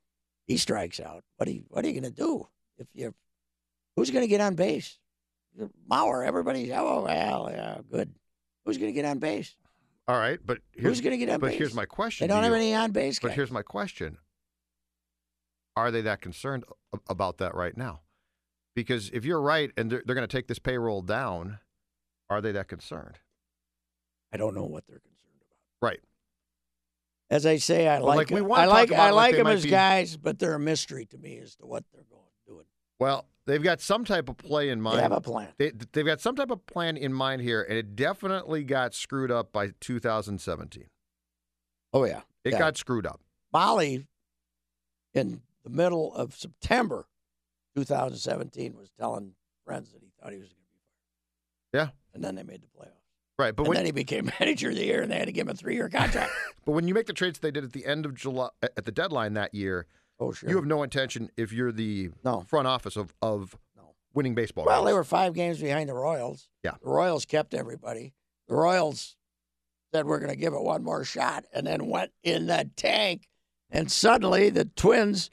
[0.47, 1.24] He strikes out.
[1.37, 2.49] What are you, what are you going to do
[2.79, 3.14] if you're
[3.99, 4.97] Who's going to get on base?
[5.91, 6.24] Mauer.
[6.24, 8.14] Everybody's oh well, yeah, good.
[8.64, 9.57] Who's going to get on base?
[10.07, 11.57] All right, but here's, Who's going to get on but base?
[11.57, 12.29] But here's my question.
[12.29, 12.59] They don't have you.
[12.59, 13.22] any on base guys.
[13.22, 13.37] But guys.
[13.37, 14.18] here's my question:
[15.76, 16.64] Are they that concerned
[17.09, 18.01] about that right now?
[18.76, 21.59] Because if you're right and they're, they're going to take this payroll down,
[22.31, 23.16] are they that concerned?
[24.33, 25.89] I don't know what they're concerned about.
[25.91, 26.01] Right.
[27.31, 29.70] As I say, I Well, like, like, I like I like like them as be-
[29.70, 32.22] guys, but they're a mystery to me as to what they're going.
[32.99, 34.99] Well, they've got some type of play in mind.
[34.99, 35.49] They have a plan.
[35.59, 39.30] They, they've got some type of plan in mind here, and it definitely got screwed
[39.30, 40.84] up by 2017.
[41.92, 42.59] Oh yeah, It Yeah.
[42.59, 43.20] got screwed up.
[43.53, 44.07] Molly,
[45.14, 47.07] in the middle of September
[47.76, 49.34] 2017, was telling
[49.64, 51.86] friends that he thought he was going to be fired.
[51.86, 51.90] Yeah.
[52.14, 52.92] And then they made the playoffs.
[53.38, 55.32] Right, but and when then he became manager of the year, and they had to
[55.32, 56.32] give him a three-year contract.
[56.66, 58.90] but when you make the trades they did at the end of July at the
[58.92, 59.86] deadline that year,
[60.20, 60.48] oh sure.
[60.50, 62.40] you have no intention if you're the no.
[62.42, 63.94] front office of of No.
[64.14, 64.64] winning baseball.
[64.64, 64.88] Well, games.
[64.90, 66.48] they were five games behind the Royals.
[66.62, 66.72] Yeah.
[66.82, 68.14] The Royals kept everybody.
[68.48, 69.16] The Royals
[69.94, 73.26] said we're going to give it one more shot, and then went in that tank,
[73.70, 75.30] and suddenly the Twins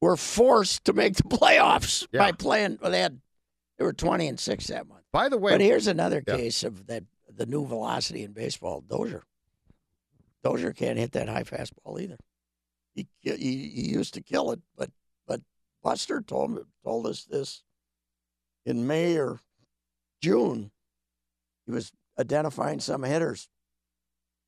[0.00, 2.20] were forced to make the playoffs Yeah.
[2.20, 2.78] by playing.
[2.80, 3.20] Well, they had
[3.78, 5.04] they were twenty and six that month.
[5.12, 6.36] By the way, But here's another Yeah.
[6.36, 8.80] case of that the new velocity in baseball.
[8.80, 9.22] Dozier,
[10.42, 12.16] Dozier can't hit that high fastball either.
[12.98, 14.90] He he, he used to kill it, but
[15.26, 15.40] but
[15.82, 17.62] Buster told told us this
[18.66, 19.38] in May or
[20.20, 20.70] June.
[21.66, 23.48] He was identifying some hitters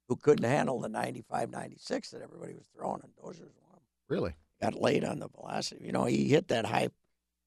[0.09, 3.79] who couldn't handle the 95, 96 that everybody was throwing, and Dozier's one
[4.09, 5.85] really, got late on the velocity.
[5.85, 6.89] You know, he hit that high,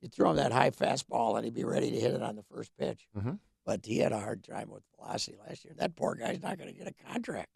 [0.01, 2.43] you throw him that high fastball and he'd be ready to hit it on the
[2.43, 3.05] first pitch.
[3.17, 3.39] Mhm.
[3.65, 5.73] But he had a hard time with velocity last year.
[5.77, 7.49] That poor guy's not going to get a contract.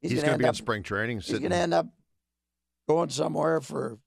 [0.00, 1.20] he's, gonna going to be in spring training.
[1.20, 1.86] He's going to end up
[2.88, 3.98] going somewhere for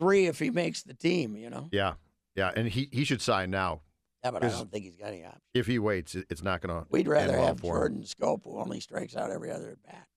[0.00, 1.36] three if he makes the team.
[1.36, 1.68] You know.
[1.72, 1.94] yeah,
[2.34, 3.82] yeah, and he he should sign now.
[4.24, 5.40] Yeah, but I don't think he's got any option.
[5.54, 6.86] If he waits, it's not going to.
[6.90, 7.70] We'd rather well have him.
[7.70, 10.08] Jordan Schoop, who only strikes out every other at bat.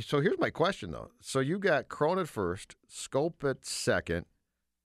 [0.00, 1.10] So here's my question though.
[1.20, 4.26] So you got Cron at first, Schoop at second,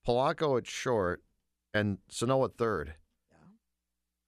[0.08, 1.22] Polanco at short,
[1.74, 2.94] and Sano at third.
[3.30, 3.38] Yeah.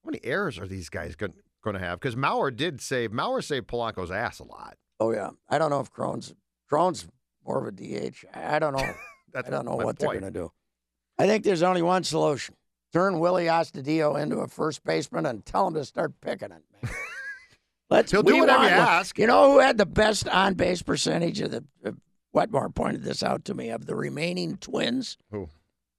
[0.04, 1.32] How many errors are these guys going
[1.64, 2.00] to have?
[2.00, 4.76] Because Mauer did save Mauer saved Polanco's ass a lot.
[5.00, 6.34] Oh yeah, I don't know if Cron's
[6.68, 7.06] Cron's
[7.46, 8.24] more of a DH.
[8.34, 8.94] I don't know.
[9.34, 9.98] I don't know what point.
[9.98, 10.52] they're going to do.
[11.18, 12.54] I think there's only one solution.
[12.92, 16.92] turn Willie Astudillo into a first baseman and tell him to start picking it, man.
[17.90, 18.10] Let's.
[18.12, 19.18] He'll do whatever you ask.
[19.18, 21.64] You know who had the best on base percentage of the?
[21.84, 21.92] Uh,
[22.32, 25.48] Wetmore pointed this out to me of the remaining twins Who?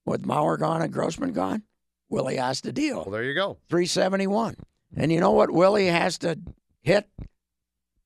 [0.04, 1.62] with Mauer gone and Grossman gone.
[2.10, 3.56] Willie Astudillo, Well, there you go.
[3.70, 4.56] 371.
[4.96, 6.38] And you know what Willie has to
[6.82, 7.08] hit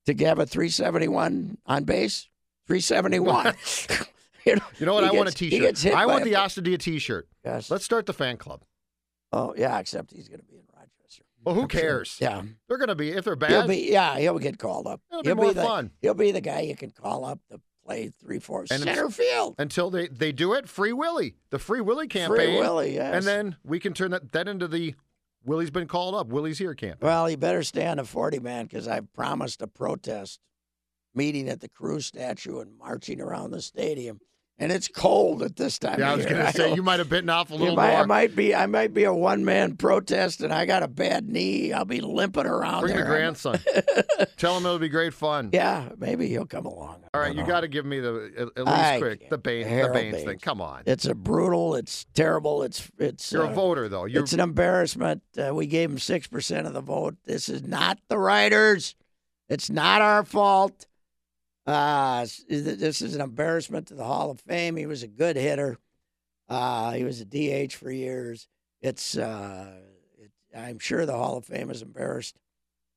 [0.05, 2.29] to have a 371 on base?
[2.71, 3.53] 371.
[4.45, 5.03] you know, You know what?
[5.03, 5.93] I want a gets- he T-shirt.
[5.93, 7.27] I want the Astadia T-shirt.
[7.43, 7.69] Yes.
[7.69, 8.63] Let's start the fan club.
[9.33, 11.23] Oh yeah, except he's going to be in Rochester.
[11.43, 11.81] Well, who I'm sure.
[11.81, 12.17] cares?
[12.19, 13.51] Yeah, They're going to be if they're bad.
[13.51, 13.91] he'll be.
[13.91, 15.01] Yeah, he'll get called up.
[15.09, 15.91] It'll be he'll more the, fun.
[16.01, 19.55] He'll be the guy you can call up to play three, four, And center field.
[19.57, 22.35] until they, they do it, Free Willie, the Free Willie campaign.
[22.37, 23.15] Free Willie, yes.
[23.15, 24.95] And then we can turn that, that into the
[25.45, 26.99] Willie's been called up, Willie's here campaign.
[27.01, 30.39] Well, he better stay on the 40 man because I've promised a protest
[31.13, 34.19] meeting at the Cruz statue and marching around the stadium.
[34.59, 35.99] And it's cold at this time.
[35.99, 37.97] yeah, I was going to say you might have bitten off a little might, I
[37.97, 38.05] more.
[38.05, 38.53] might be.
[38.53, 41.73] I might be a one man protest, and I got a bad knee.
[41.73, 43.03] I'll be limping around Bring there.
[43.03, 43.59] the grandson.
[44.37, 45.49] Tell him it'll be great fun.
[45.51, 47.03] Yeah, maybe he'll come along.
[47.11, 49.71] All right, you got to give me the at, least I quick the Baines, the
[49.71, 50.37] Harold Baines thing.
[50.37, 51.73] Come on, It's a brutal.
[51.73, 52.61] It's terrible.
[52.61, 53.31] It's it's.
[53.31, 54.05] you're uh, a voter though.
[54.05, 55.23] You're It's an embarrassment.
[55.35, 57.15] Uh, we gave him six percent of the vote.
[57.25, 58.93] This is not the writers.
[59.49, 60.85] It's not our fault.
[61.65, 64.75] Uh, this is an embarrassment to the Hall of Fame.
[64.75, 65.77] He was a good hitter.
[66.49, 68.47] Uh, he was a DH for years.
[68.81, 69.17] It's.
[69.17, 69.71] Uh,
[70.17, 72.37] it, I'm sure the Hall of Fame is embarrassed,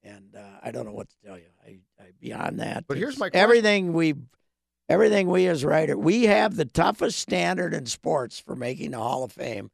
[0.03, 1.45] and uh, I don't know what to tell you.
[1.65, 2.87] I, I beyond that.
[2.89, 3.43] But here's my question.
[3.43, 4.15] everything we.
[4.87, 9.25] Everything we as writer, we have the toughest standard in sports for making the Hall
[9.25, 9.71] of Fame,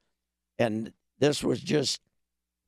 [0.57, 2.01] and this was just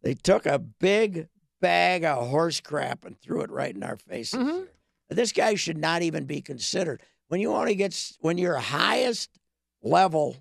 [0.02, 1.28] they took a big
[1.60, 4.40] bag of horse crap and threw it right in our faces.
[4.40, 4.66] Mhm.
[5.12, 7.02] This guy should not even be considered.
[7.28, 9.30] When you only get when your highest
[9.82, 10.36] level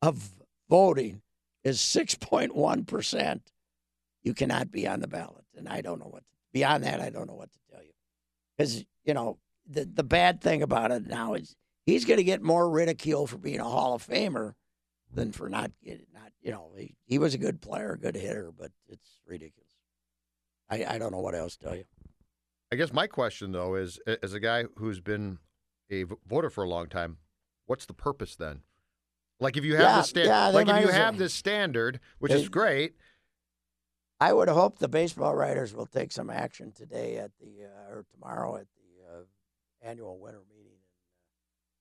[0.00, 0.30] of
[0.68, 1.22] voting
[1.64, 3.42] is six point one percent,
[4.22, 5.44] you cannot be on the ballot.
[5.56, 7.00] And I don't know what beyond that.
[7.00, 7.92] I don't know what to tell you
[8.56, 12.42] because you know the the bad thing about it now is he's going to get
[12.42, 14.54] more ridicule for being a Hall of Famer
[15.12, 18.52] than for not getting not you know he, he was a good player, good hitter,
[18.56, 19.70] but it's ridiculous.
[20.70, 21.84] I, I don't know what else to tell you.
[22.72, 25.38] I guess my question though is, as a guy who's been
[25.90, 27.18] a voter for a long time,
[27.66, 28.62] what's the purpose then?
[29.38, 32.32] Like if you have Yeah, the standard, yeah, like if you have this standard, which
[32.32, 32.94] They- is great,
[34.20, 38.06] I would hope the baseball writers will take some action today at the uh, or
[38.10, 39.24] tomorrow at the uh,
[39.82, 40.78] annual winter meeting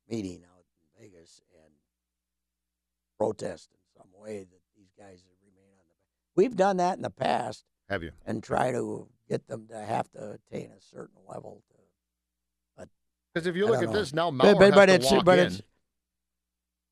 [0.09, 0.65] meeting out
[0.99, 1.73] in Vegas and
[3.17, 5.95] protest in some way that these guys remain on the.
[6.35, 8.11] We've done that in the past have you?
[8.25, 12.85] and try to get them to have to attain a certain level to
[13.33, 13.93] Because if you I look at know.
[13.93, 15.45] this now, Mauer but, but, has but to it's walk but in.
[15.47, 15.61] it's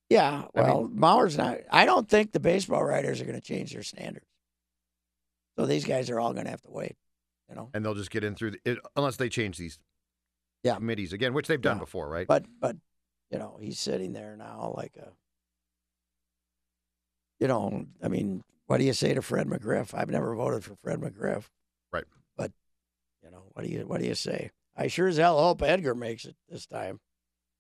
[0.10, 0.46] yeah.
[0.56, 1.58] I Well, Mauer's not.
[1.70, 4.26] I don't think the baseball writers are going to change their standards.
[5.58, 6.96] So these guys are all going to have to wait.
[7.50, 9.80] You know, and they'll just get in through the, it, unless they change these
[10.64, 10.76] Yeah.
[10.76, 11.82] committees again, which they've done Yeah.
[11.84, 12.26] before, right?
[12.28, 12.78] but but
[13.32, 15.10] you know he's sitting there now like a.
[17.42, 19.94] You know, I mean, what do you say to Fred McGriff?
[19.94, 21.46] I've never voted for Fred McGriff.
[21.92, 22.06] Right.
[23.30, 24.50] You know, what do you what do you say?
[24.76, 27.00] I sure as hell hope Edgar makes it this time.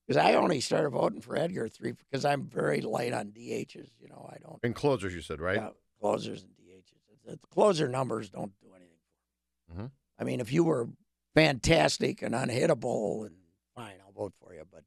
[0.07, 3.89] Because I only started voting for Edgar three because I'm very light on DHs.
[3.99, 5.57] You know, I don't In closers, you said, right?
[5.57, 5.69] yeah,
[6.01, 6.95] closers and DHs.
[7.23, 9.85] The closer numbers don't do anything.
[9.85, 9.91] Mhm.
[10.17, 10.89] I mean, if you were
[11.35, 13.35] fantastic and unhittable, and
[13.75, 14.63] fine, I'll vote for you.
[14.71, 14.83] But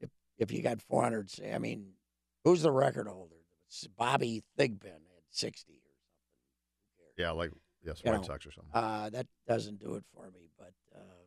[0.00, 0.08] if
[0.38, 1.92] if you got 400, say, I mean,
[2.44, 3.36] who's the record holder?
[3.66, 7.12] It's Bobby Thigpen had 60 or something.
[7.18, 7.50] Yeah, like
[7.84, 8.72] yes, White know, Sox or something.
[8.74, 10.48] Uh, that doesn't do it for me.
[10.58, 11.24] But uh,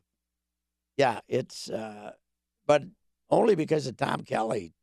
[0.96, 2.12] yeah, it's uh,
[2.66, 2.82] but
[3.30, 4.74] only because of Tom Kelly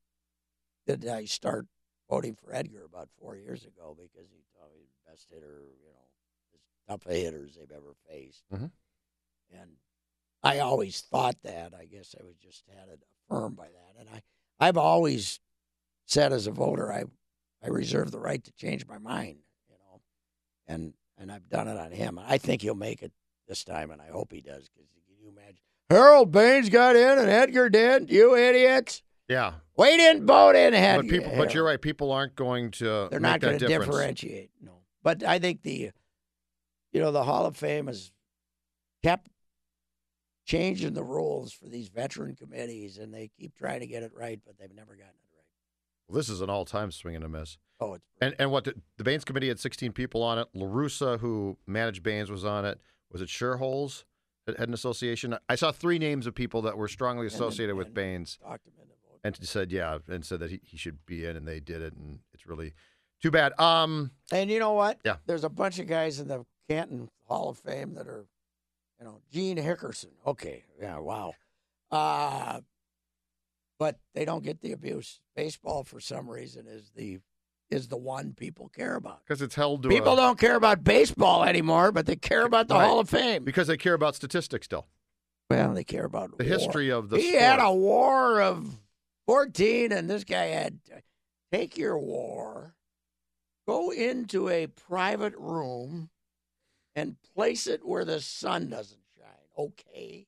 [0.87, 1.67] did I start
[2.09, 5.63] voting for Edgar about four years ago because he thought he was the best hitter,
[5.81, 6.05] you know,
[6.53, 8.43] as tough a hitters they've ever faced.
[8.53, 8.71] Mhm.
[9.51, 9.71] And
[10.43, 11.73] I always thought that.
[11.73, 13.99] I guess I was just had it affirmed by that.
[13.99, 14.21] And I,
[14.59, 15.39] I've always
[16.05, 17.05] said as a voter, I,
[17.63, 20.01] I reserve the right to change my mind, you know,
[20.67, 22.19] and and I've done it on him.
[22.19, 23.11] I think he'll make it
[23.47, 24.69] this time, and I hope he does.
[24.69, 25.59] Because can you imagine?
[25.89, 28.09] Harold Baines got in, and Edgar did.
[28.09, 29.01] You idiots!
[29.27, 31.03] yeah, We didn't vote in Edgar.
[31.03, 31.81] but people, but you're right.
[31.81, 33.07] People aren't going to.
[33.09, 34.51] They're not going to differentiate.
[34.61, 35.91] No, but I think the,
[36.91, 38.11] you know, the Hall of Fame has
[39.03, 39.29] kept
[40.45, 44.39] changing the rules for these veteran committees, and they keep trying to get it right,
[44.45, 45.24] but they've never gotten it right.
[46.07, 47.57] Well, this is an all-time swing and a miss.
[47.79, 50.47] Oh, it's And and what the, the Baines committee had 16 people on it.
[50.53, 52.79] La Russa, who managed Baines, was on it.
[53.11, 54.05] Was it Schuerholz
[54.45, 55.37] that had an association?
[55.49, 58.51] I saw three names of people that were strongly And- associated with and- Baines, him
[58.53, 59.19] into voting.
[59.23, 61.93] and said yeah, and said that he, he should be in, and they did it,
[61.93, 62.73] and it's really
[63.21, 63.57] Too bad.
[63.59, 64.99] Um, And you know what?
[65.03, 65.17] Yeah.
[65.25, 68.27] There's a bunch of guys in the Canton Hall of Fame that are,
[68.99, 70.11] you know, Gene Hickerson.
[70.27, 70.63] Okay.
[70.79, 70.99] Yeah.
[70.99, 71.33] Wow.
[71.91, 72.61] Uh,
[73.79, 75.21] but they don't get the abuse.
[75.35, 77.19] Baseball, for some reason, is the
[77.71, 79.21] is the one people care about.
[79.25, 82.67] because it's held to People a, don't care about baseball anymore, but they care about
[82.67, 82.85] the Right.
[82.85, 83.43] Hall of Fame.
[83.43, 84.85] because they care about statistics still.
[85.49, 86.53] Well, they care about The war.
[86.53, 87.41] history of the He sport.
[87.41, 88.79] had a war of
[89.25, 90.79] 14, and this guy had
[91.51, 92.75] take your war,
[93.67, 96.11] go into a private room,
[96.95, 99.47] and place it where the sun doesn't shine.
[99.57, 100.27] Okay.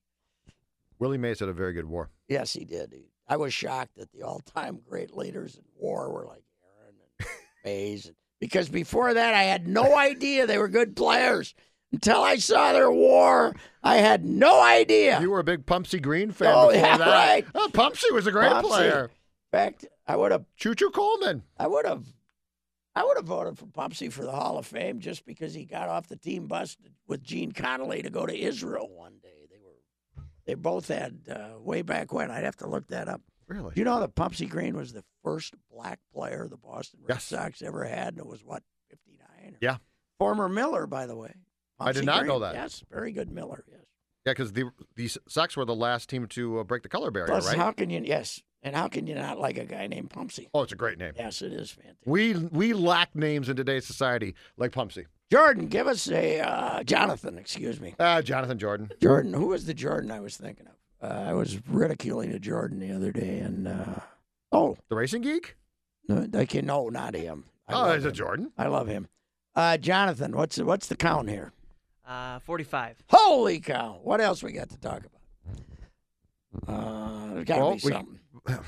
[0.98, 2.10] Willie Mays had a very good war.
[2.28, 2.94] Yes, he did.
[2.94, 6.44] He- I was shocked that the all-time great leaders in war were like
[6.80, 7.28] Aaron and
[7.66, 11.54] Mays, because before that I had no idea they were good players
[11.92, 13.54] until I saw their war.
[13.84, 15.20] I had no idea.
[15.22, 17.08] You were a big Pumpsy Green fan Oh, before yeah, that.
[17.08, 17.46] right.
[17.56, 18.68] Oh, Pumpsy was a great Pumpsy.
[18.68, 19.04] player.
[19.06, 21.44] In fact, I would have Choo Choo Coleman.
[21.58, 22.06] I would have,
[22.96, 25.88] I would have voted for Pumpsy for the Hall of Fame just because he got
[25.90, 26.76] off the team bus
[27.08, 29.30] with Gene Conley to go to Israel one day.
[30.48, 32.32] They both had uh, way back when.
[32.32, 33.22] I'd have to look that up.
[33.48, 33.74] Really?
[33.76, 37.26] You know that Pumpsy Green was the first black player the Boston Red Yes.
[37.26, 39.58] Sox ever had, and it was what fifty nine?
[39.62, 39.78] Yeah.
[40.20, 41.34] Former Miller, by the way.
[41.80, 42.28] I did not Green.
[42.30, 42.56] know that.
[42.56, 43.64] Yes, very good Miller.
[43.70, 43.82] Yes.
[44.26, 47.28] Yeah, because the the Sox were the last team to uh, break the color barrier,
[47.28, 47.58] Plus, right?
[47.58, 48.02] how can you?
[48.04, 50.48] Yes, and how can you not like a guy named Pumpsy?
[50.54, 51.14] oh, it's a great name.
[51.16, 52.00] Yes, it is fantastic.
[52.06, 55.06] We we lack names in today's society like Pumpsy.
[55.32, 57.38] Jordan, give us a uh, Jonathan.
[57.38, 57.96] Excuse me.
[58.00, 58.90] Ah, Jonathan Jordan.
[59.02, 60.74] Jordan, who was the Jordan I was thinking of?
[61.10, 64.00] Uh, I was ridiculing a Jordan the other day, and uh,
[64.52, 65.56] oh, The racing geek?
[66.08, 67.46] no, I can no, not him.
[67.68, 68.12] I oh, love it's a.
[68.12, 68.52] Jordan.
[68.58, 69.08] I love him.
[69.54, 71.52] Uh, Jonathan, what's what's the count here?
[72.08, 73.04] Uh, 45.
[73.10, 74.00] Holy cow!
[74.02, 75.12] What else we got to talk about?
[76.68, 78.20] Uh, there's got to Well, be we- something.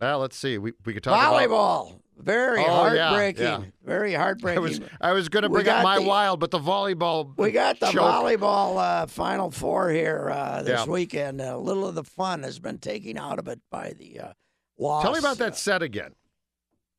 [0.00, 0.58] Well, let's see.
[0.58, 1.12] We we could talk
[1.46, 1.92] about.
[2.20, 3.42] Very Oh, yeah, heartbreaking.
[3.44, 3.60] yeah.
[3.84, 4.62] Very I heartbreaking.
[4.62, 7.32] was I was going to bring up my the- wild, but the volleyball.
[7.38, 8.02] We got the choke.
[8.02, 10.90] volleyball uh, Final Four here uh, this Yeah.
[10.92, 11.40] weekend.
[11.40, 14.32] A little of the fun has been taken out of it by the uh,
[14.78, 15.02] loss.
[15.04, 16.14] Tell me about uh, that set again.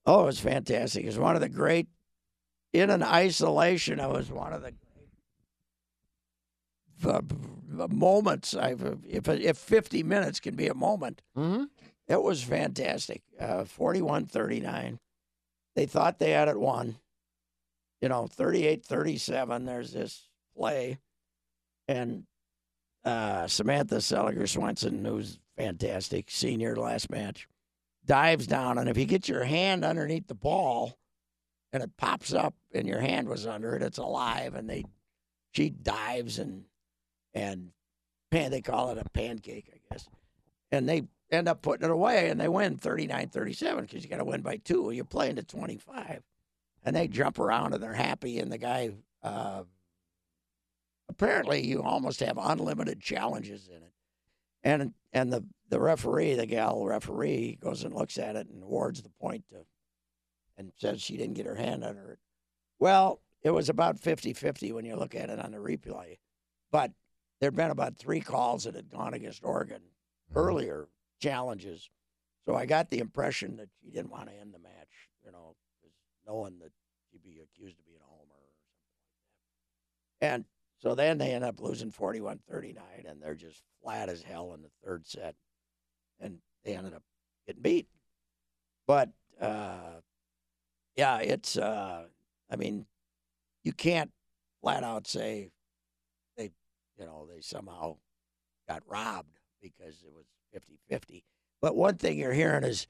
[0.05, 1.03] Oh, it was fantastic.
[1.03, 1.88] It was one of the great,
[2.72, 4.74] in an isolation, it was one of the
[7.01, 7.22] the,
[7.67, 11.22] the moments I've if if 50 minutes can be a moment.
[11.38, 11.65] Mm-hmm.
[12.07, 13.22] It was fantastic.
[13.39, 14.97] Uh, 41-39.
[15.76, 16.95] They thought they had it won.
[18.01, 19.65] You know, 38-37.
[19.65, 20.99] There's this play.
[21.88, 22.24] And
[23.03, 27.47] uh, Samantha Seliger Swenson, who's fantastic, senior last match,
[28.05, 28.78] dives down.
[28.78, 30.97] And if you get your hand underneath the ball
[31.74, 34.55] and it pops up and your hand was under it, it's alive.
[34.55, 34.86] And they
[35.51, 36.65] she dives and
[37.34, 37.72] and
[38.32, 40.07] pan they call it a pancake, I guess.
[40.72, 44.26] And they end up putting it away and they win 39-37 because you got to
[44.26, 44.92] win by two.
[44.92, 46.24] You're playing to 25.
[46.84, 48.40] And they jump around and they're happy.
[48.40, 49.64] And the guy, uh,
[51.10, 53.94] apparently, you almost have unlimited challenges in it.
[54.64, 59.02] And and the, the referee, the gal referee, goes and looks at it and awards
[59.02, 59.66] the point to,
[60.58, 62.20] and says she didn't get her hand under it.
[62.78, 66.20] Well, it was about 50 50 when you look at it on the replay.
[66.72, 66.92] But
[67.40, 69.82] there'd been about three calls that had gone against Oregon
[70.36, 70.88] earlier
[71.20, 71.89] challenges.
[72.45, 75.55] So I got the impression that she didn't want to end the match, you know,
[76.26, 76.72] knowing that
[77.11, 80.36] she'd be accused of being a homer or something like that.
[80.36, 80.45] And
[80.82, 84.61] so then they end up losing 41 39, and they're just flat as hell in
[84.61, 85.36] the third set.
[86.20, 87.03] And they ended up
[87.45, 87.88] getting beat.
[88.88, 89.09] But,
[89.39, 90.01] uh,
[90.95, 92.05] yeah, it's, uh,
[92.49, 92.86] I mean,
[93.63, 94.11] you can't
[94.61, 95.51] flat out say
[96.36, 96.51] they,
[96.97, 97.97] you know, they somehow
[98.67, 101.24] got robbed because it was 50 50.
[101.62, 102.88] But one thing you're hearing is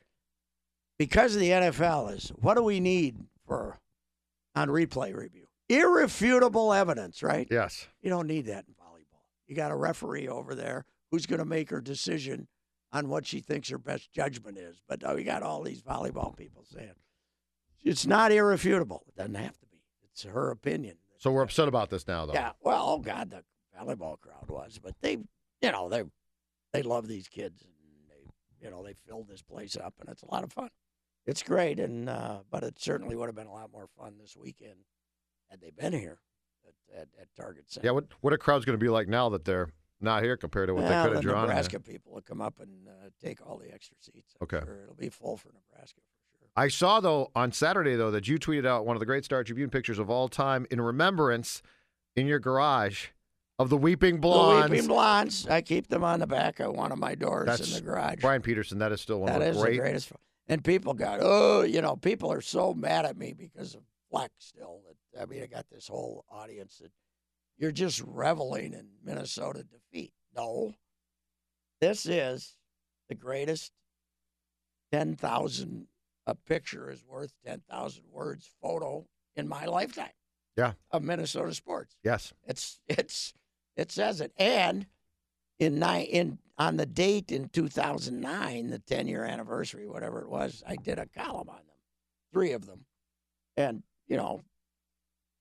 [0.97, 3.80] because of the NFL is what do we need for
[4.55, 5.47] on replay review?
[5.70, 7.47] Irrefutable evidence, right?
[7.49, 7.88] Yes.
[8.01, 9.22] You don't need that in volleyball.
[9.47, 12.47] You got a referee over there who's going to make her decision
[12.91, 14.82] on what she thinks her best judgment is.
[14.88, 16.93] But uh, we got all these volleyball people saying
[17.84, 19.03] it's not irrefutable.
[19.07, 19.78] It doesn't have to be.
[20.12, 20.97] It's her opinion.
[21.18, 22.34] So we're upset about this now, though.
[22.34, 22.51] Yeah.
[22.62, 23.43] Well, oh God, the
[23.78, 25.18] volleyball crowd was, but they,
[25.62, 26.03] you know, they
[26.74, 27.74] they love these kids, and
[28.09, 30.70] they, you know, they filled this place up, and it's a lot of fun.
[31.26, 34.36] It's great, and uh, but it certainly would have been a lot more fun this
[34.36, 34.80] weekend
[35.49, 36.20] had they been here
[36.67, 37.88] at, at, at Target Center.
[37.88, 37.91] Yeah.
[37.91, 39.70] What what a crowd's going to be like now that they're
[40.01, 41.47] not here compared to what well, they could have drawn?
[41.47, 44.34] Nebraska people will come up and uh, take all the extra seats.
[44.39, 44.65] I'm Okay.
[44.65, 46.47] sure it'll be full for Nebraska for sure.
[46.55, 49.43] I saw though on Saturday though that you tweeted out one of the great Star
[49.43, 51.61] Tribune pictures of all time in remembrance
[52.15, 53.07] in your garage
[53.60, 54.68] of the Weeping Blondes.
[54.70, 55.47] The Weeping Blondes.
[55.47, 58.22] I keep them on the back of one of my doors That's in the garage.
[58.22, 59.74] Brian Peterson, that is still one That of is the great.
[59.74, 60.12] the greatest.
[60.47, 64.32] And people got, oh, you know, people are so mad at me because of Fleck
[64.39, 64.80] still.
[65.14, 66.91] That I mean, I got this whole audience that
[67.57, 70.14] you're just reveling in Minnesota defeat.
[70.36, 70.74] No,
[71.82, 72.55] this is
[73.10, 73.74] the greatest
[74.91, 75.88] 10,000,
[76.26, 79.05] a picture is worth 10,000 words photo
[79.36, 80.10] in my lifetime.
[80.57, 80.74] Yeah.
[80.91, 81.95] Of Minnesota sports.
[82.03, 82.34] Yes.
[82.47, 83.34] It's, it's,
[83.80, 84.32] it says it.
[84.38, 84.86] And
[85.57, 90.63] in nine, in, on the date in 2009, the 10 year anniversary, whatever it was,
[90.67, 91.77] I did a column on them,
[92.34, 92.86] three of them.
[93.57, 94.41] And, you know,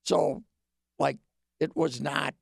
[0.04, 0.42] so
[0.98, 1.18] like
[1.60, 2.34] it was not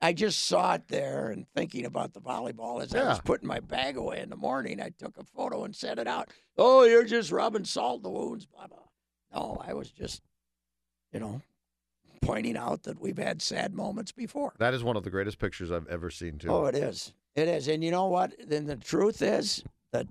[0.00, 3.58] I just saw it there and thinking about the volleyball as I was putting my
[3.58, 4.80] bag away in the morning.
[4.80, 6.28] I took a photo and sent it out.
[6.56, 8.78] Oh, you're just rubbing salt in the wounds, blah blah.
[9.34, 10.22] No, I was just,
[11.12, 11.42] you know,
[12.20, 14.54] pointing out that we've had sad moments before.
[14.58, 16.50] That is one of the greatest pictures I've ever seen, too.
[16.50, 17.12] Oh, it is.
[17.34, 17.68] It is.
[17.68, 18.34] And you know what?
[18.46, 19.62] Then the truth is
[19.92, 20.06] that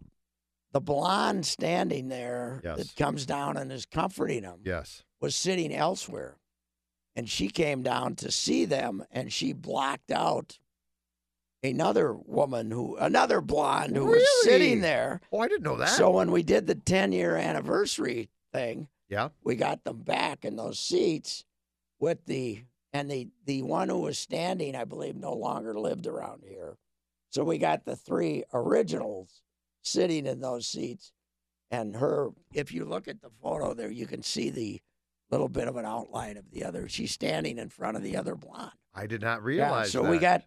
[0.72, 2.78] the blonde standing there Yes.
[2.78, 5.03] that comes down and is comforting him yes.
[5.20, 6.38] was sitting elsewhere.
[7.16, 10.60] And she came down to see them and she blocked out
[11.64, 15.20] another woman who, another blonde who was sitting there.
[15.32, 15.89] Oh, I didn't know that.
[15.89, 19.30] So when we did the 10 year anniversary thing, yeah.
[19.43, 21.43] we got them back in those seats
[22.00, 26.43] with the, and the, the one who was standing, I believe, no longer lived around
[26.48, 26.78] here.
[27.30, 29.41] So we got the three originals
[29.84, 31.12] sitting in those seats.
[31.70, 34.82] And her, if you look at the photo there, you can see the
[35.30, 36.88] little bit of an outline of the other.
[36.88, 38.72] She's standing in front of the other blonde.
[38.95, 39.93] I did not realize.
[39.93, 40.12] Yeah, so that.
[40.12, 40.43] we got,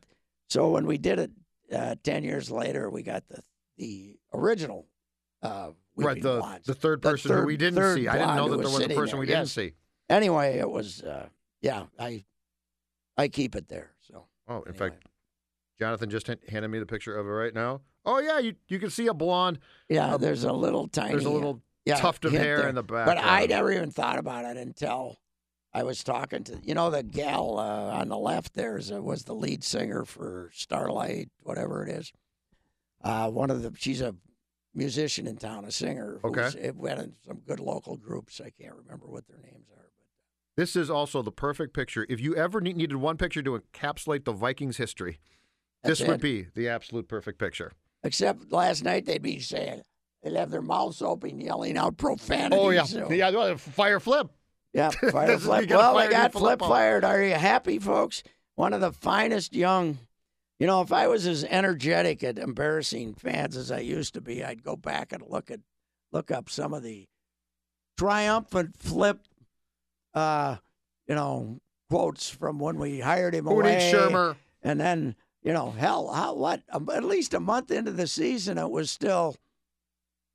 [0.48, 1.30] so when we did it
[1.72, 3.42] uh, 10 years later, we got the,
[3.76, 4.86] the original.
[5.42, 6.66] Uh, right, the, Blondes.
[6.66, 8.08] the third The person who we didn't see.
[8.08, 9.72] I didn't know that there was a person there, we didn't see.
[10.08, 11.28] anyway, it was uh,
[11.60, 11.84] yeah.
[11.98, 12.24] I
[13.16, 13.92] I keep it there.
[14.00, 14.78] So Oh, in anyway.
[14.78, 15.04] fact,
[15.78, 17.80] Jonathan just hand- handed me the picture of it right now.
[18.04, 19.58] Oh, yeah, you, you can see a blonde.
[19.88, 21.10] yeah, Uh, there's a little tiny.
[21.12, 22.68] There's a little yeah, tuft of hair there.
[22.68, 23.04] in the back.
[23.06, 25.18] But I never even thought about it until
[25.74, 29.02] I was talking to you know the gal uh, on the left there is, uh,
[29.02, 32.12] was the lead singer for Starlight, whatever it is.
[33.04, 34.14] Uh, one of the she's a
[34.74, 36.18] musician in town, a singer.
[36.22, 36.66] who's- Okay.
[36.68, 38.40] It went in some good local groups.
[38.40, 39.89] I can't remember what their names are,
[40.56, 42.06] This is also the perfect picture.
[42.08, 45.18] If you ever ne- needed one picture to encapsulate the Vikings' history,
[45.82, 47.72] That's this would be the absolute perfect picture.
[48.02, 49.82] except last night they'd be saying
[50.22, 52.56] they'd have their mouths open, yelling out profanity.
[52.60, 52.84] Oh, yeah.
[52.84, 54.28] so- Yeah, fire flip.
[54.72, 55.70] Yeah, fire This is- you flip.
[55.70, 57.04] Well, fire they got your flip fired.
[57.04, 58.22] Are you happy, folks?
[58.56, 59.98] One of the finest young.
[60.58, 64.44] You know, if I was as energetic at embarrassing fans as I used to be,
[64.44, 65.60] I'd go back and look at
[66.12, 67.06] look up some of the
[67.96, 69.20] triumphant flip,
[70.14, 70.56] uh,
[71.06, 73.90] you know, quotes from when we hired him away.
[73.92, 74.36] Shurmur?
[74.62, 76.62] And then, you know, hell, how what?
[76.70, 79.36] Um, at least a month into the season, it was still.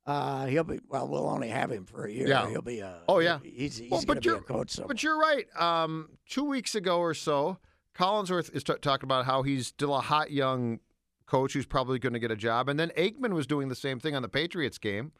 [0.04, 1.08] Uh, he'll be well.
[1.08, 2.28] We'll only have him for a year.
[2.28, 2.48] Yeah.
[2.48, 2.98] He'll be a.
[3.08, 3.40] Oh, yeah.
[3.42, 4.70] He's, he's Well, going but to be a you're- coach.
[4.70, 4.88] Somewhere.
[4.88, 5.46] But you're right.
[5.58, 7.58] Um, two weeks ago or so,
[7.96, 10.78] Collinsworth is t- talking about how he's still a hot young
[11.26, 12.68] coach who's probably going to get a job.
[12.68, 15.10] And then Aikman was doing the same thing on the Patriots game.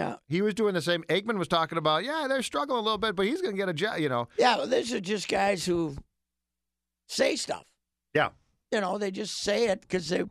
[0.00, 0.16] Yeah.
[0.28, 1.02] He was doing the same.
[1.10, 3.68] Aikman was talking about, yeah, they're struggling a little bit, but he's going to get
[3.68, 3.98] a job.
[3.98, 5.94] You know, Yeah, well, these are just guys who
[7.06, 7.66] say stuff.
[8.14, 8.30] Yeah.
[8.72, 10.24] You know, they just say it because they,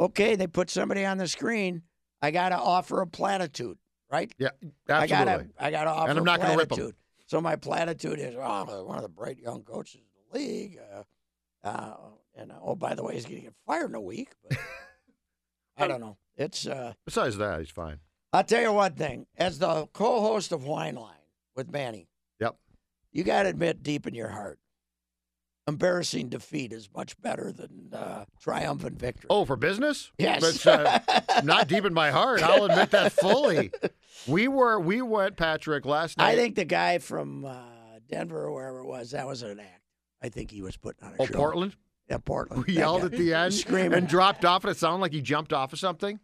[0.00, 1.82] okay, they put somebody on the screen.
[2.22, 3.78] I got to offer a platitude,
[4.10, 4.32] right?
[4.36, 4.48] yeah,
[4.88, 5.04] absolutely.
[5.04, 6.76] I got to, I got to offer and I'm a not gonna rip 'em.
[6.78, 6.96] platitude.
[7.26, 10.78] So my platitude is, oh, one of the bright young coaches in the league.
[10.92, 11.94] Uh, uh,
[12.36, 14.30] and oh, by the way, he's going to get fired in a week.
[14.48, 14.58] But
[15.78, 16.16] I don't know.
[16.36, 16.66] It's.
[16.66, 18.00] Uh, Besides that, he's fine.
[18.34, 19.26] I'll tell you one thing.
[19.36, 21.14] As the co-host of Whine Line
[21.54, 22.08] with Manny,
[22.40, 22.56] Yep.
[23.12, 24.58] you got to admit deep in your heart,
[25.68, 29.28] embarrassing defeat is much better than uh, triumphant victory.
[29.30, 30.10] Oh, for business?
[30.18, 30.62] yes.
[30.64, 32.42] But, uh, not deep in my heart.
[32.42, 33.70] I'll admit that fully.
[34.26, 36.32] We were, we went, Patrick, last night.
[36.32, 37.54] I think the guy from uh,
[38.10, 39.80] Denver or wherever it was, that was an act.
[40.22, 41.34] I think he was putting on a Oh, show.
[41.34, 41.76] Portland?
[42.10, 42.64] Yeah, Portland.
[42.66, 43.06] We yelled guy.
[43.06, 43.92] at the end Screaming.
[43.94, 46.18] and dropped off, and it sounded like he jumped off of something.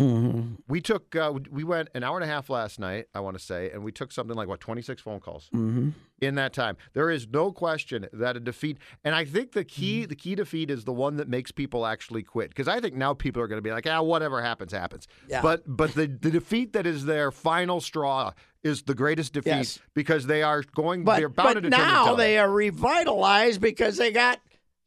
[0.00, 0.56] Mhm.
[0.68, 3.42] We took, uh, we went an hour and a half last night, I want to
[3.44, 5.92] say, and we took something like, what, 26 phone calls Mhm.
[6.20, 6.76] in that time.
[6.94, 10.70] There is no question that a defeat, and I think the key, the key defeat
[10.70, 12.48] is the one that makes people actually quit.
[12.50, 15.06] Because I think now people are going to be like, ah, whatever happens, happens.
[15.28, 15.42] Yeah.
[15.42, 18.32] But but the, the defeat that is their final straw
[18.64, 19.78] is the greatest defeat Yes.
[19.94, 24.10] because they are going, they're But, bound but to now they are revitalized because they
[24.12, 24.40] got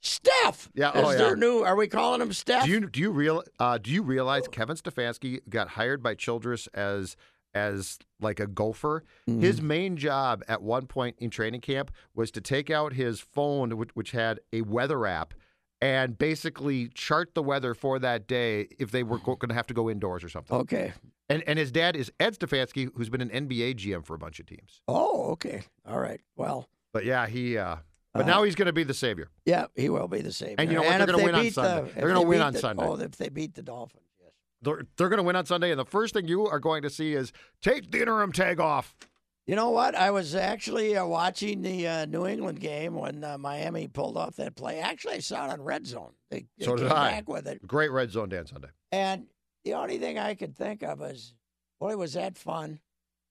[0.05, 1.17] Steph Yeah, oh, yeah.
[1.17, 1.63] their new.
[1.63, 2.65] Are we calling him Steph?
[2.65, 6.67] Do you do you real uh, do you realize Kevin Stefanski got hired by Childress
[6.73, 7.15] as
[7.53, 9.03] as like a gopher?
[9.27, 9.41] Mm-hmm.
[9.41, 13.77] His main job at one point in training camp was to take out his phone,
[13.77, 15.33] which, which had a weather app,
[15.81, 19.73] and basically chart the weather for that day if they were going to have to
[19.73, 20.55] go indoors or something.
[20.57, 20.93] Okay.
[21.29, 24.39] And and his dad is Ed Stefanski, who's been an NBA GM for a bunch
[24.39, 24.81] of teams.
[24.87, 25.63] Oh, okay.
[25.87, 26.21] All right.
[26.35, 27.57] Well, But yeah, he.
[27.57, 27.77] Uh,
[28.15, 29.29] but Uh, now he's going to be the savior.
[29.45, 30.55] yeah, he will be the savior.
[30.57, 30.97] And you know what?
[30.97, 31.89] They're gonna they win on Sunday.
[31.93, 32.83] The, They're gonna they win on the- Sunday.
[32.83, 34.31] Oh, if they beat the Dolphins, yes.
[34.61, 36.89] They're, they're going to win on Sunday, and the first thing you are going to
[36.89, 38.95] see is take the interim tag off.
[39.47, 39.93] You know what?
[39.93, 44.37] I was actually uh, watching the uh, New England game when uh, Miami pulled off
[44.37, 44.79] that play.
[44.79, 46.13] Actually, I saw it on Red Zone.
[46.31, 47.21] They, they So did I.
[47.27, 47.65] with it.
[47.67, 48.69] Great red zone Dan Sunday.
[48.91, 49.27] And
[49.63, 51.35] the only thing I could think of is,
[51.79, 52.79] boy, was that fun.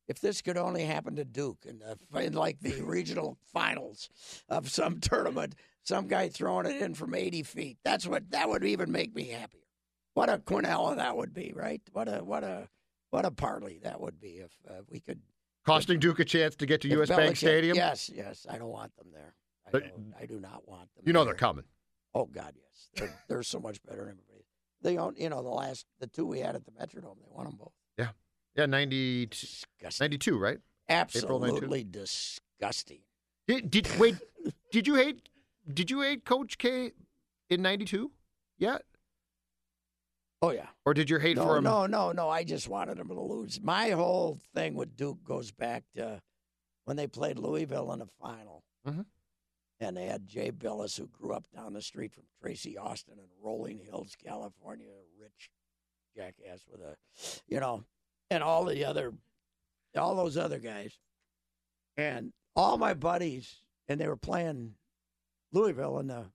[0.06, 4.10] If this could only happen to Duke in, the, in like the regional finals
[4.48, 7.78] of some tournament, some guy throwing it in from 80 feet.
[7.84, 9.60] That's what that would even make me happier.
[10.14, 11.80] What a quinella that would be, right?
[11.92, 12.68] What a what a
[13.10, 15.20] what a parlay that would be if uh, we could.
[15.66, 17.08] Costing Duke a chance to get to if U.S.
[17.08, 17.76] Bank Stadium.
[17.76, 18.46] Yes, yes.
[18.48, 19.34] I don't want them there.
[19.66, 19.84] I, But-
[20.20, 21.04] I do not want them.
[21.06, 21.32] You know there.
[21.32, 21.64] they're coming.
[22.14, 22.88] Oh God, yes.
[22.94, 24.44] They're, they're so much better than everybody.
[24.82, 27.46] They own, you know, the last the two we had at the Metrodome, they won
[27.46, 27.72] them both.
[28.56, 30.04] Yeah, 90, Disgusting.
[30.04, 30.58] 92, right?
[30.88, 31.56] April 92?
[31.56, 33.00] Absolutely disgusting.
[33.48, 34.16] Did, did wait?
[34.70, 35.28] did you hate?
[35.72, 36.92] Did you hate Coach K
[37.48, 38.10] in '92
[38.58, 38.82] yet,
[40.42, 40.66] Oh yeah.
[40.84, 41.64] or did you hate No, for him?
[41.64, 42.28] no, no, no.
[42.28, 43.60] I just wanted him to lose.
[43.62, 46.20] My whole thing with Duke goes back to
[46.84, 48.62] when they played Louisville in the final.
[48.86, 49.06] Mhm.
[49.80, 53.26] And they had Jay Bilas, who grew up down the street from Tracy Austin in
[53.42, 55.50] Rolling Hills, California, a rich
[56.14, 56.96] jackass with a,
[57.48, 57.84] you know,
[58.34, 59.12] and all the other,
[59.96, 60.98] all those other guys.
[61.96, 64.74] And all my buddies, and they were playing
[65.52, 66.26] Louisville in the,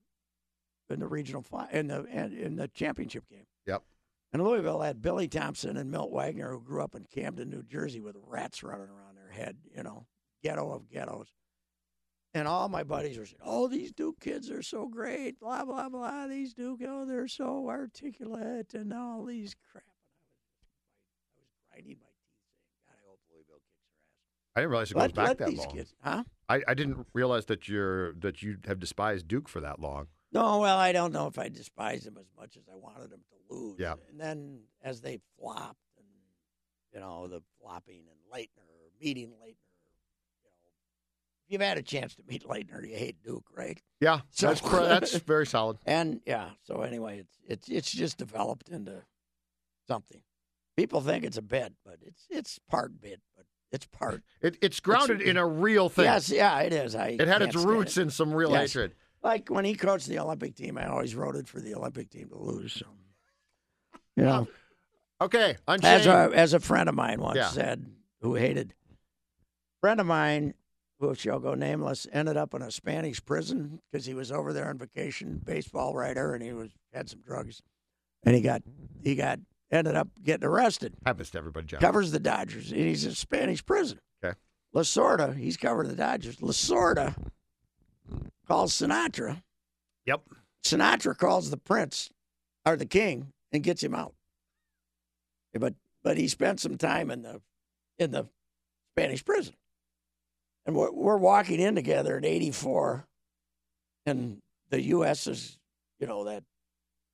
[0.89, 3.45] in the regional, fi- in the, in, in the championship game.
[3.67, 3.83] Yep.
[4.31, 7.99] And Louisville had Billy Thompson and Milt Wagner, who grew up in Camden, New Jersey,
[7.99, 10.05] with rats running around their head, you know,
[10.41, 11.27] ghetto of ghettos.
[12.33, 15.89] And all my buddies were saying, "Oh, these Duke kids are so great, blah blah
[15.89, 16.27] blah.
[16.27, 19.88] These Duke, oh, they're so articulate, and all these crap."
[21.85, 24.55] I was, I was grinding my teeth, saying, "God, I hope Louisville kicks their ass."
[24.55, 25.75] I didn't realize it goes back that long.
[25.75, 26.23] kids, huh?
[26.49, 30.07] I, I didn't realize that you're that you have despised Duke for that long.
[30.31, 33.21] No, well, I don't know if I despised them as much as I wanted them
[33.29, 33.79] to lose.
[33.79, 33.95] Yeah.
[34.09, 36.05] And then as they flopped, and
[36.93, 38.67] you know the flopping and Laettner
[39.01, 39.71] meeting Laettner,
[40.43, 40.51] you know,
[41.45, 43.81] if you've had a chance to meet Laettner, you hate Duke, right?
[44.01, 45.77] Yeah, So- that's cr- that's very solid.
[45.85, 49.01] And yeah, so anyway, it's it's it's just developed into
[49.87, 50.21] something.
[50.79, 54.23] People think it's a bit, but it's it's part bit, but it's part.
[54.41, 56.05] It, it's grounded in a real thing.
[56.05, 56.95] Yes, yeah, it is.
[56.95, 58.03] I it had its roots it.
[58.03, 58.71] in some real Yes.
[58.71, 58.95] hatred.
[59.21, 62.37] Like when he coached the Olympic team, I always voted for the Olympic team to
[62.37, 62.71] lose.
[62.71, 62.85] So,
[64.15, 64.47] you know,
[65.19, 67.49] oh, Okay, as a as a friend of mine once Yeah.
[67.49, 67.85] said,
[68.21, 68.73] who hated
[69.81, 70.53] friend of mine
[71.01, 74.69] who shall go nameless, ended up in a Spanish prison because he was over there
[74.69, 77.61] on vacation, baseball writer, and he was had some drugs,
[78.23, 78.61] and he got
[79.03, 79.39] he got
[79.71, 80.95] ended up getting arrested.
[81.05, 81.79] happens to everybody, John.
[81.79, 83.99] Covers the Dodgers, and he's in Spanish prison.
[84.23, 84.35] Okay.
[84.75, 86.37] Lasorda, he's covered the Dodgers.
[86.37, 87.15] Lasorda
[88.47, 89.41] calls Sinatra.
[90.05, 90.21] Yep.
[90.63, 92.09] Sinatra calls the prince
[92.65, 94.13] or the king and gets him out.
[95.53, 97.41] But but he spent some time in the
[97.97, 98.27] in the
[98.93, 99.55] Spanish prison.
[100.65, 103.07] And we're, we're walking in together in 84
[104.05, 105.57] and the US is,
[105.99, 106.43] you know, that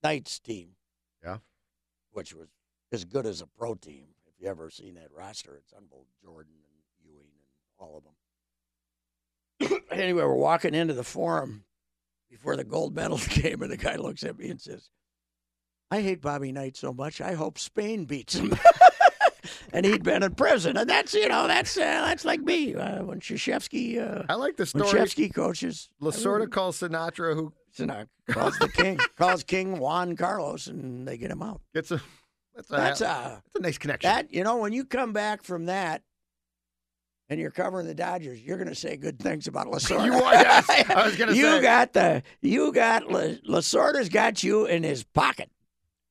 [0.03, 0.69] Knights team.
[2.15, 2.47] Which was
[2.93, 4.05] as good as a pro team.
[4.25, 6.07] If you ever seen that roster, it's unbelievable.
[6.23, 9.81] Jordan and Ewing and all of them.
[9.91, 11.65] anyway, we're walking into the forum
[12.29, 14.89] before the gold medal game, and the guy looks at me and says,
[15.91, 17.19] I hate Bobby Knight so much.
[17.19, 18.57] I hope Spain beats him.
[19.73, 23.03] and he'd been in prison, and that's you know that's uh, that's like me uh,
[23.03, 25.03] when Krzyzewski uh, I like the when story.
[25.03, 25.89] Krzyzewski coaches.
[26.01, 31.07] I Lasorda really- calls Sinatra, who Sinatra calls the king calls King Juan Carlos, and
[31.07, 31.61] they get him out.
[31.73, 32.01] It's a
[32.55, 34.09] that's a That's a that's a nice connection.
[34.09, 36.01] that you know when you come back from that.
[37.27, 38.39] And you're covering the Dodgers.
[38.39, 40.05] You're going to say good things about Lasorda.
[40.05, 40.69] You are, yes.
[40.91, 41.39] I was gonna say.
[41.39, 45.49] you got the you got La, Lasorda's got you in his pocket.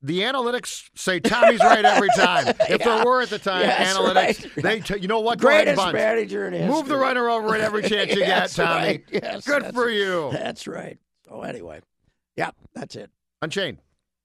[0.02, 2.48] the analytics say Tommy's right every time.
[2.68, 2.96] If Yeah.
[2.96, 4.62] there were at the time Yes, analytics, right.
[4.64, 5.38] they t- you know what?
[5.38, 6.68] Greatest manager in history.
[6.74, 8.84] Move the runner over at every chance you get, Tommy.
[8.84, 9.04] right.
[9.12, 10.30] Yes, Good for you.
[10.32, 10.98] That's right.
[11.28, 11.80] So anyway,
[12.36, 13.10] yeah, that's it.
[13.42, 13.78] Unchained.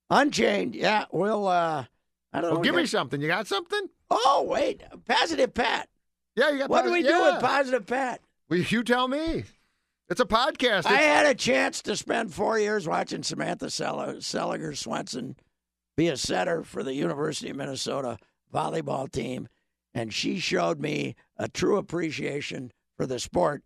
[0.10, 0.76] Unchained.
[0.76, 1.48] Yeah, we'll.
[1.48, 1.86] uh
[2.32, 2.56] I don't know.
[2.56, 3.22] Well, give we me got- something.
[3.22, 3.88] You got something?
[4.10, 5.88] Oh wait, positive Pat.
[6.36, 6.70] Yeah, you got.
[6.70, 8.22] What do we do with positive Pat?
[8.50, 9.44] Well, you tell me.
[10.10, 10.88] It's a podcast.
[10.88, 15.36] I had a chance to spend four years watching Samantha Sell- Seliger Swenson
[15.96, 18.18] be a setter for the University of Minnesota
[18.52, 19.48] volleyball team,
[19.94, 23.62] and she showed me a true appreciation for the sport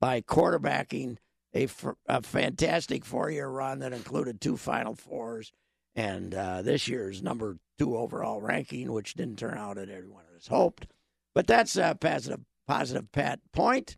[0.00, 1.18] by quarterbacking
[1.64, 1.68] a,
[2.06, 5.52] a fantastic four year run that included two Final Fours
[5.94, 10.46] and uh, this year's number two overall ranking, which didn't turn out as everyone has
[10.46, 10.86] hoped.
[11.34, 13.96] But that's a positive, positive Pat point.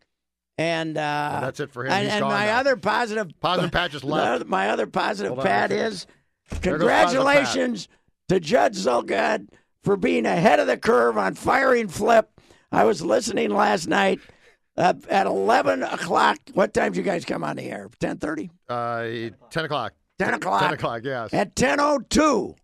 [0.56, 1.92] And, uh, Well, that's it for him.
[1.92, 2.58] And, and my now.
[2.58, 4.30] other positive, Positive Pat just my left.
[4.40, 6.06] other- my other positive Hold Pat is
[6.60, 7.88] congratulations
[8.28, 9.48] to Judge Zulgad
[9.82, 12.28] for being ahead of the curve on firing Flip.
[12.70, 14.20] I was listening last night
[14.78, 16.38] uh, at 11 o'clock.
[16.54, 17.90] What time did you guys come on the air?
[18.00, 18.50] 10.30?
[18.68, 19.92] Uh, 10 o'clock.
[20.18, 20.62] 10 o'clock.
[20.62, 21.34] 10 o'clock, yes.
[21.34, 22.54] At 10.02,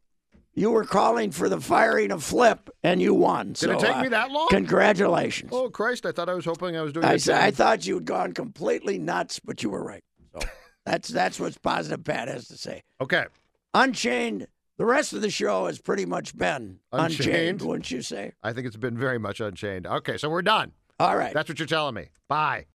[0.54, 3.48] you were calling for the firing of Flip, and you won.
[3.48, 4.48] Did so, it take uh, me that long?
[4.50, 5.50] Congratulations.
[5.52, 6.06] Oh, Christ.
[6.06, 7.14] I thought I was hoping I was doing I, it.
[7.16, 10.04] s- I thought you had gone completely nuts, but you were right.
[10.32, 10.46] So
[10.86, 12.82] that's that's what positive Pat has to say.
[13.00, 13.24] Okay.
[13.74, 14.46] Unchained.
[14.76, 17.62] The rest of the show has pretty much been unchained, Unchained?
[17.62, 18.32] wouldn't you say?
[18.42, 19.86] I think it's been very much unchained.
[19.86, 20.72] Okay, so we're done.
[20.98, 21.34] All right.
[21.34, 22.08] That's what you're telling me.
[22.28, 22.62] Bye.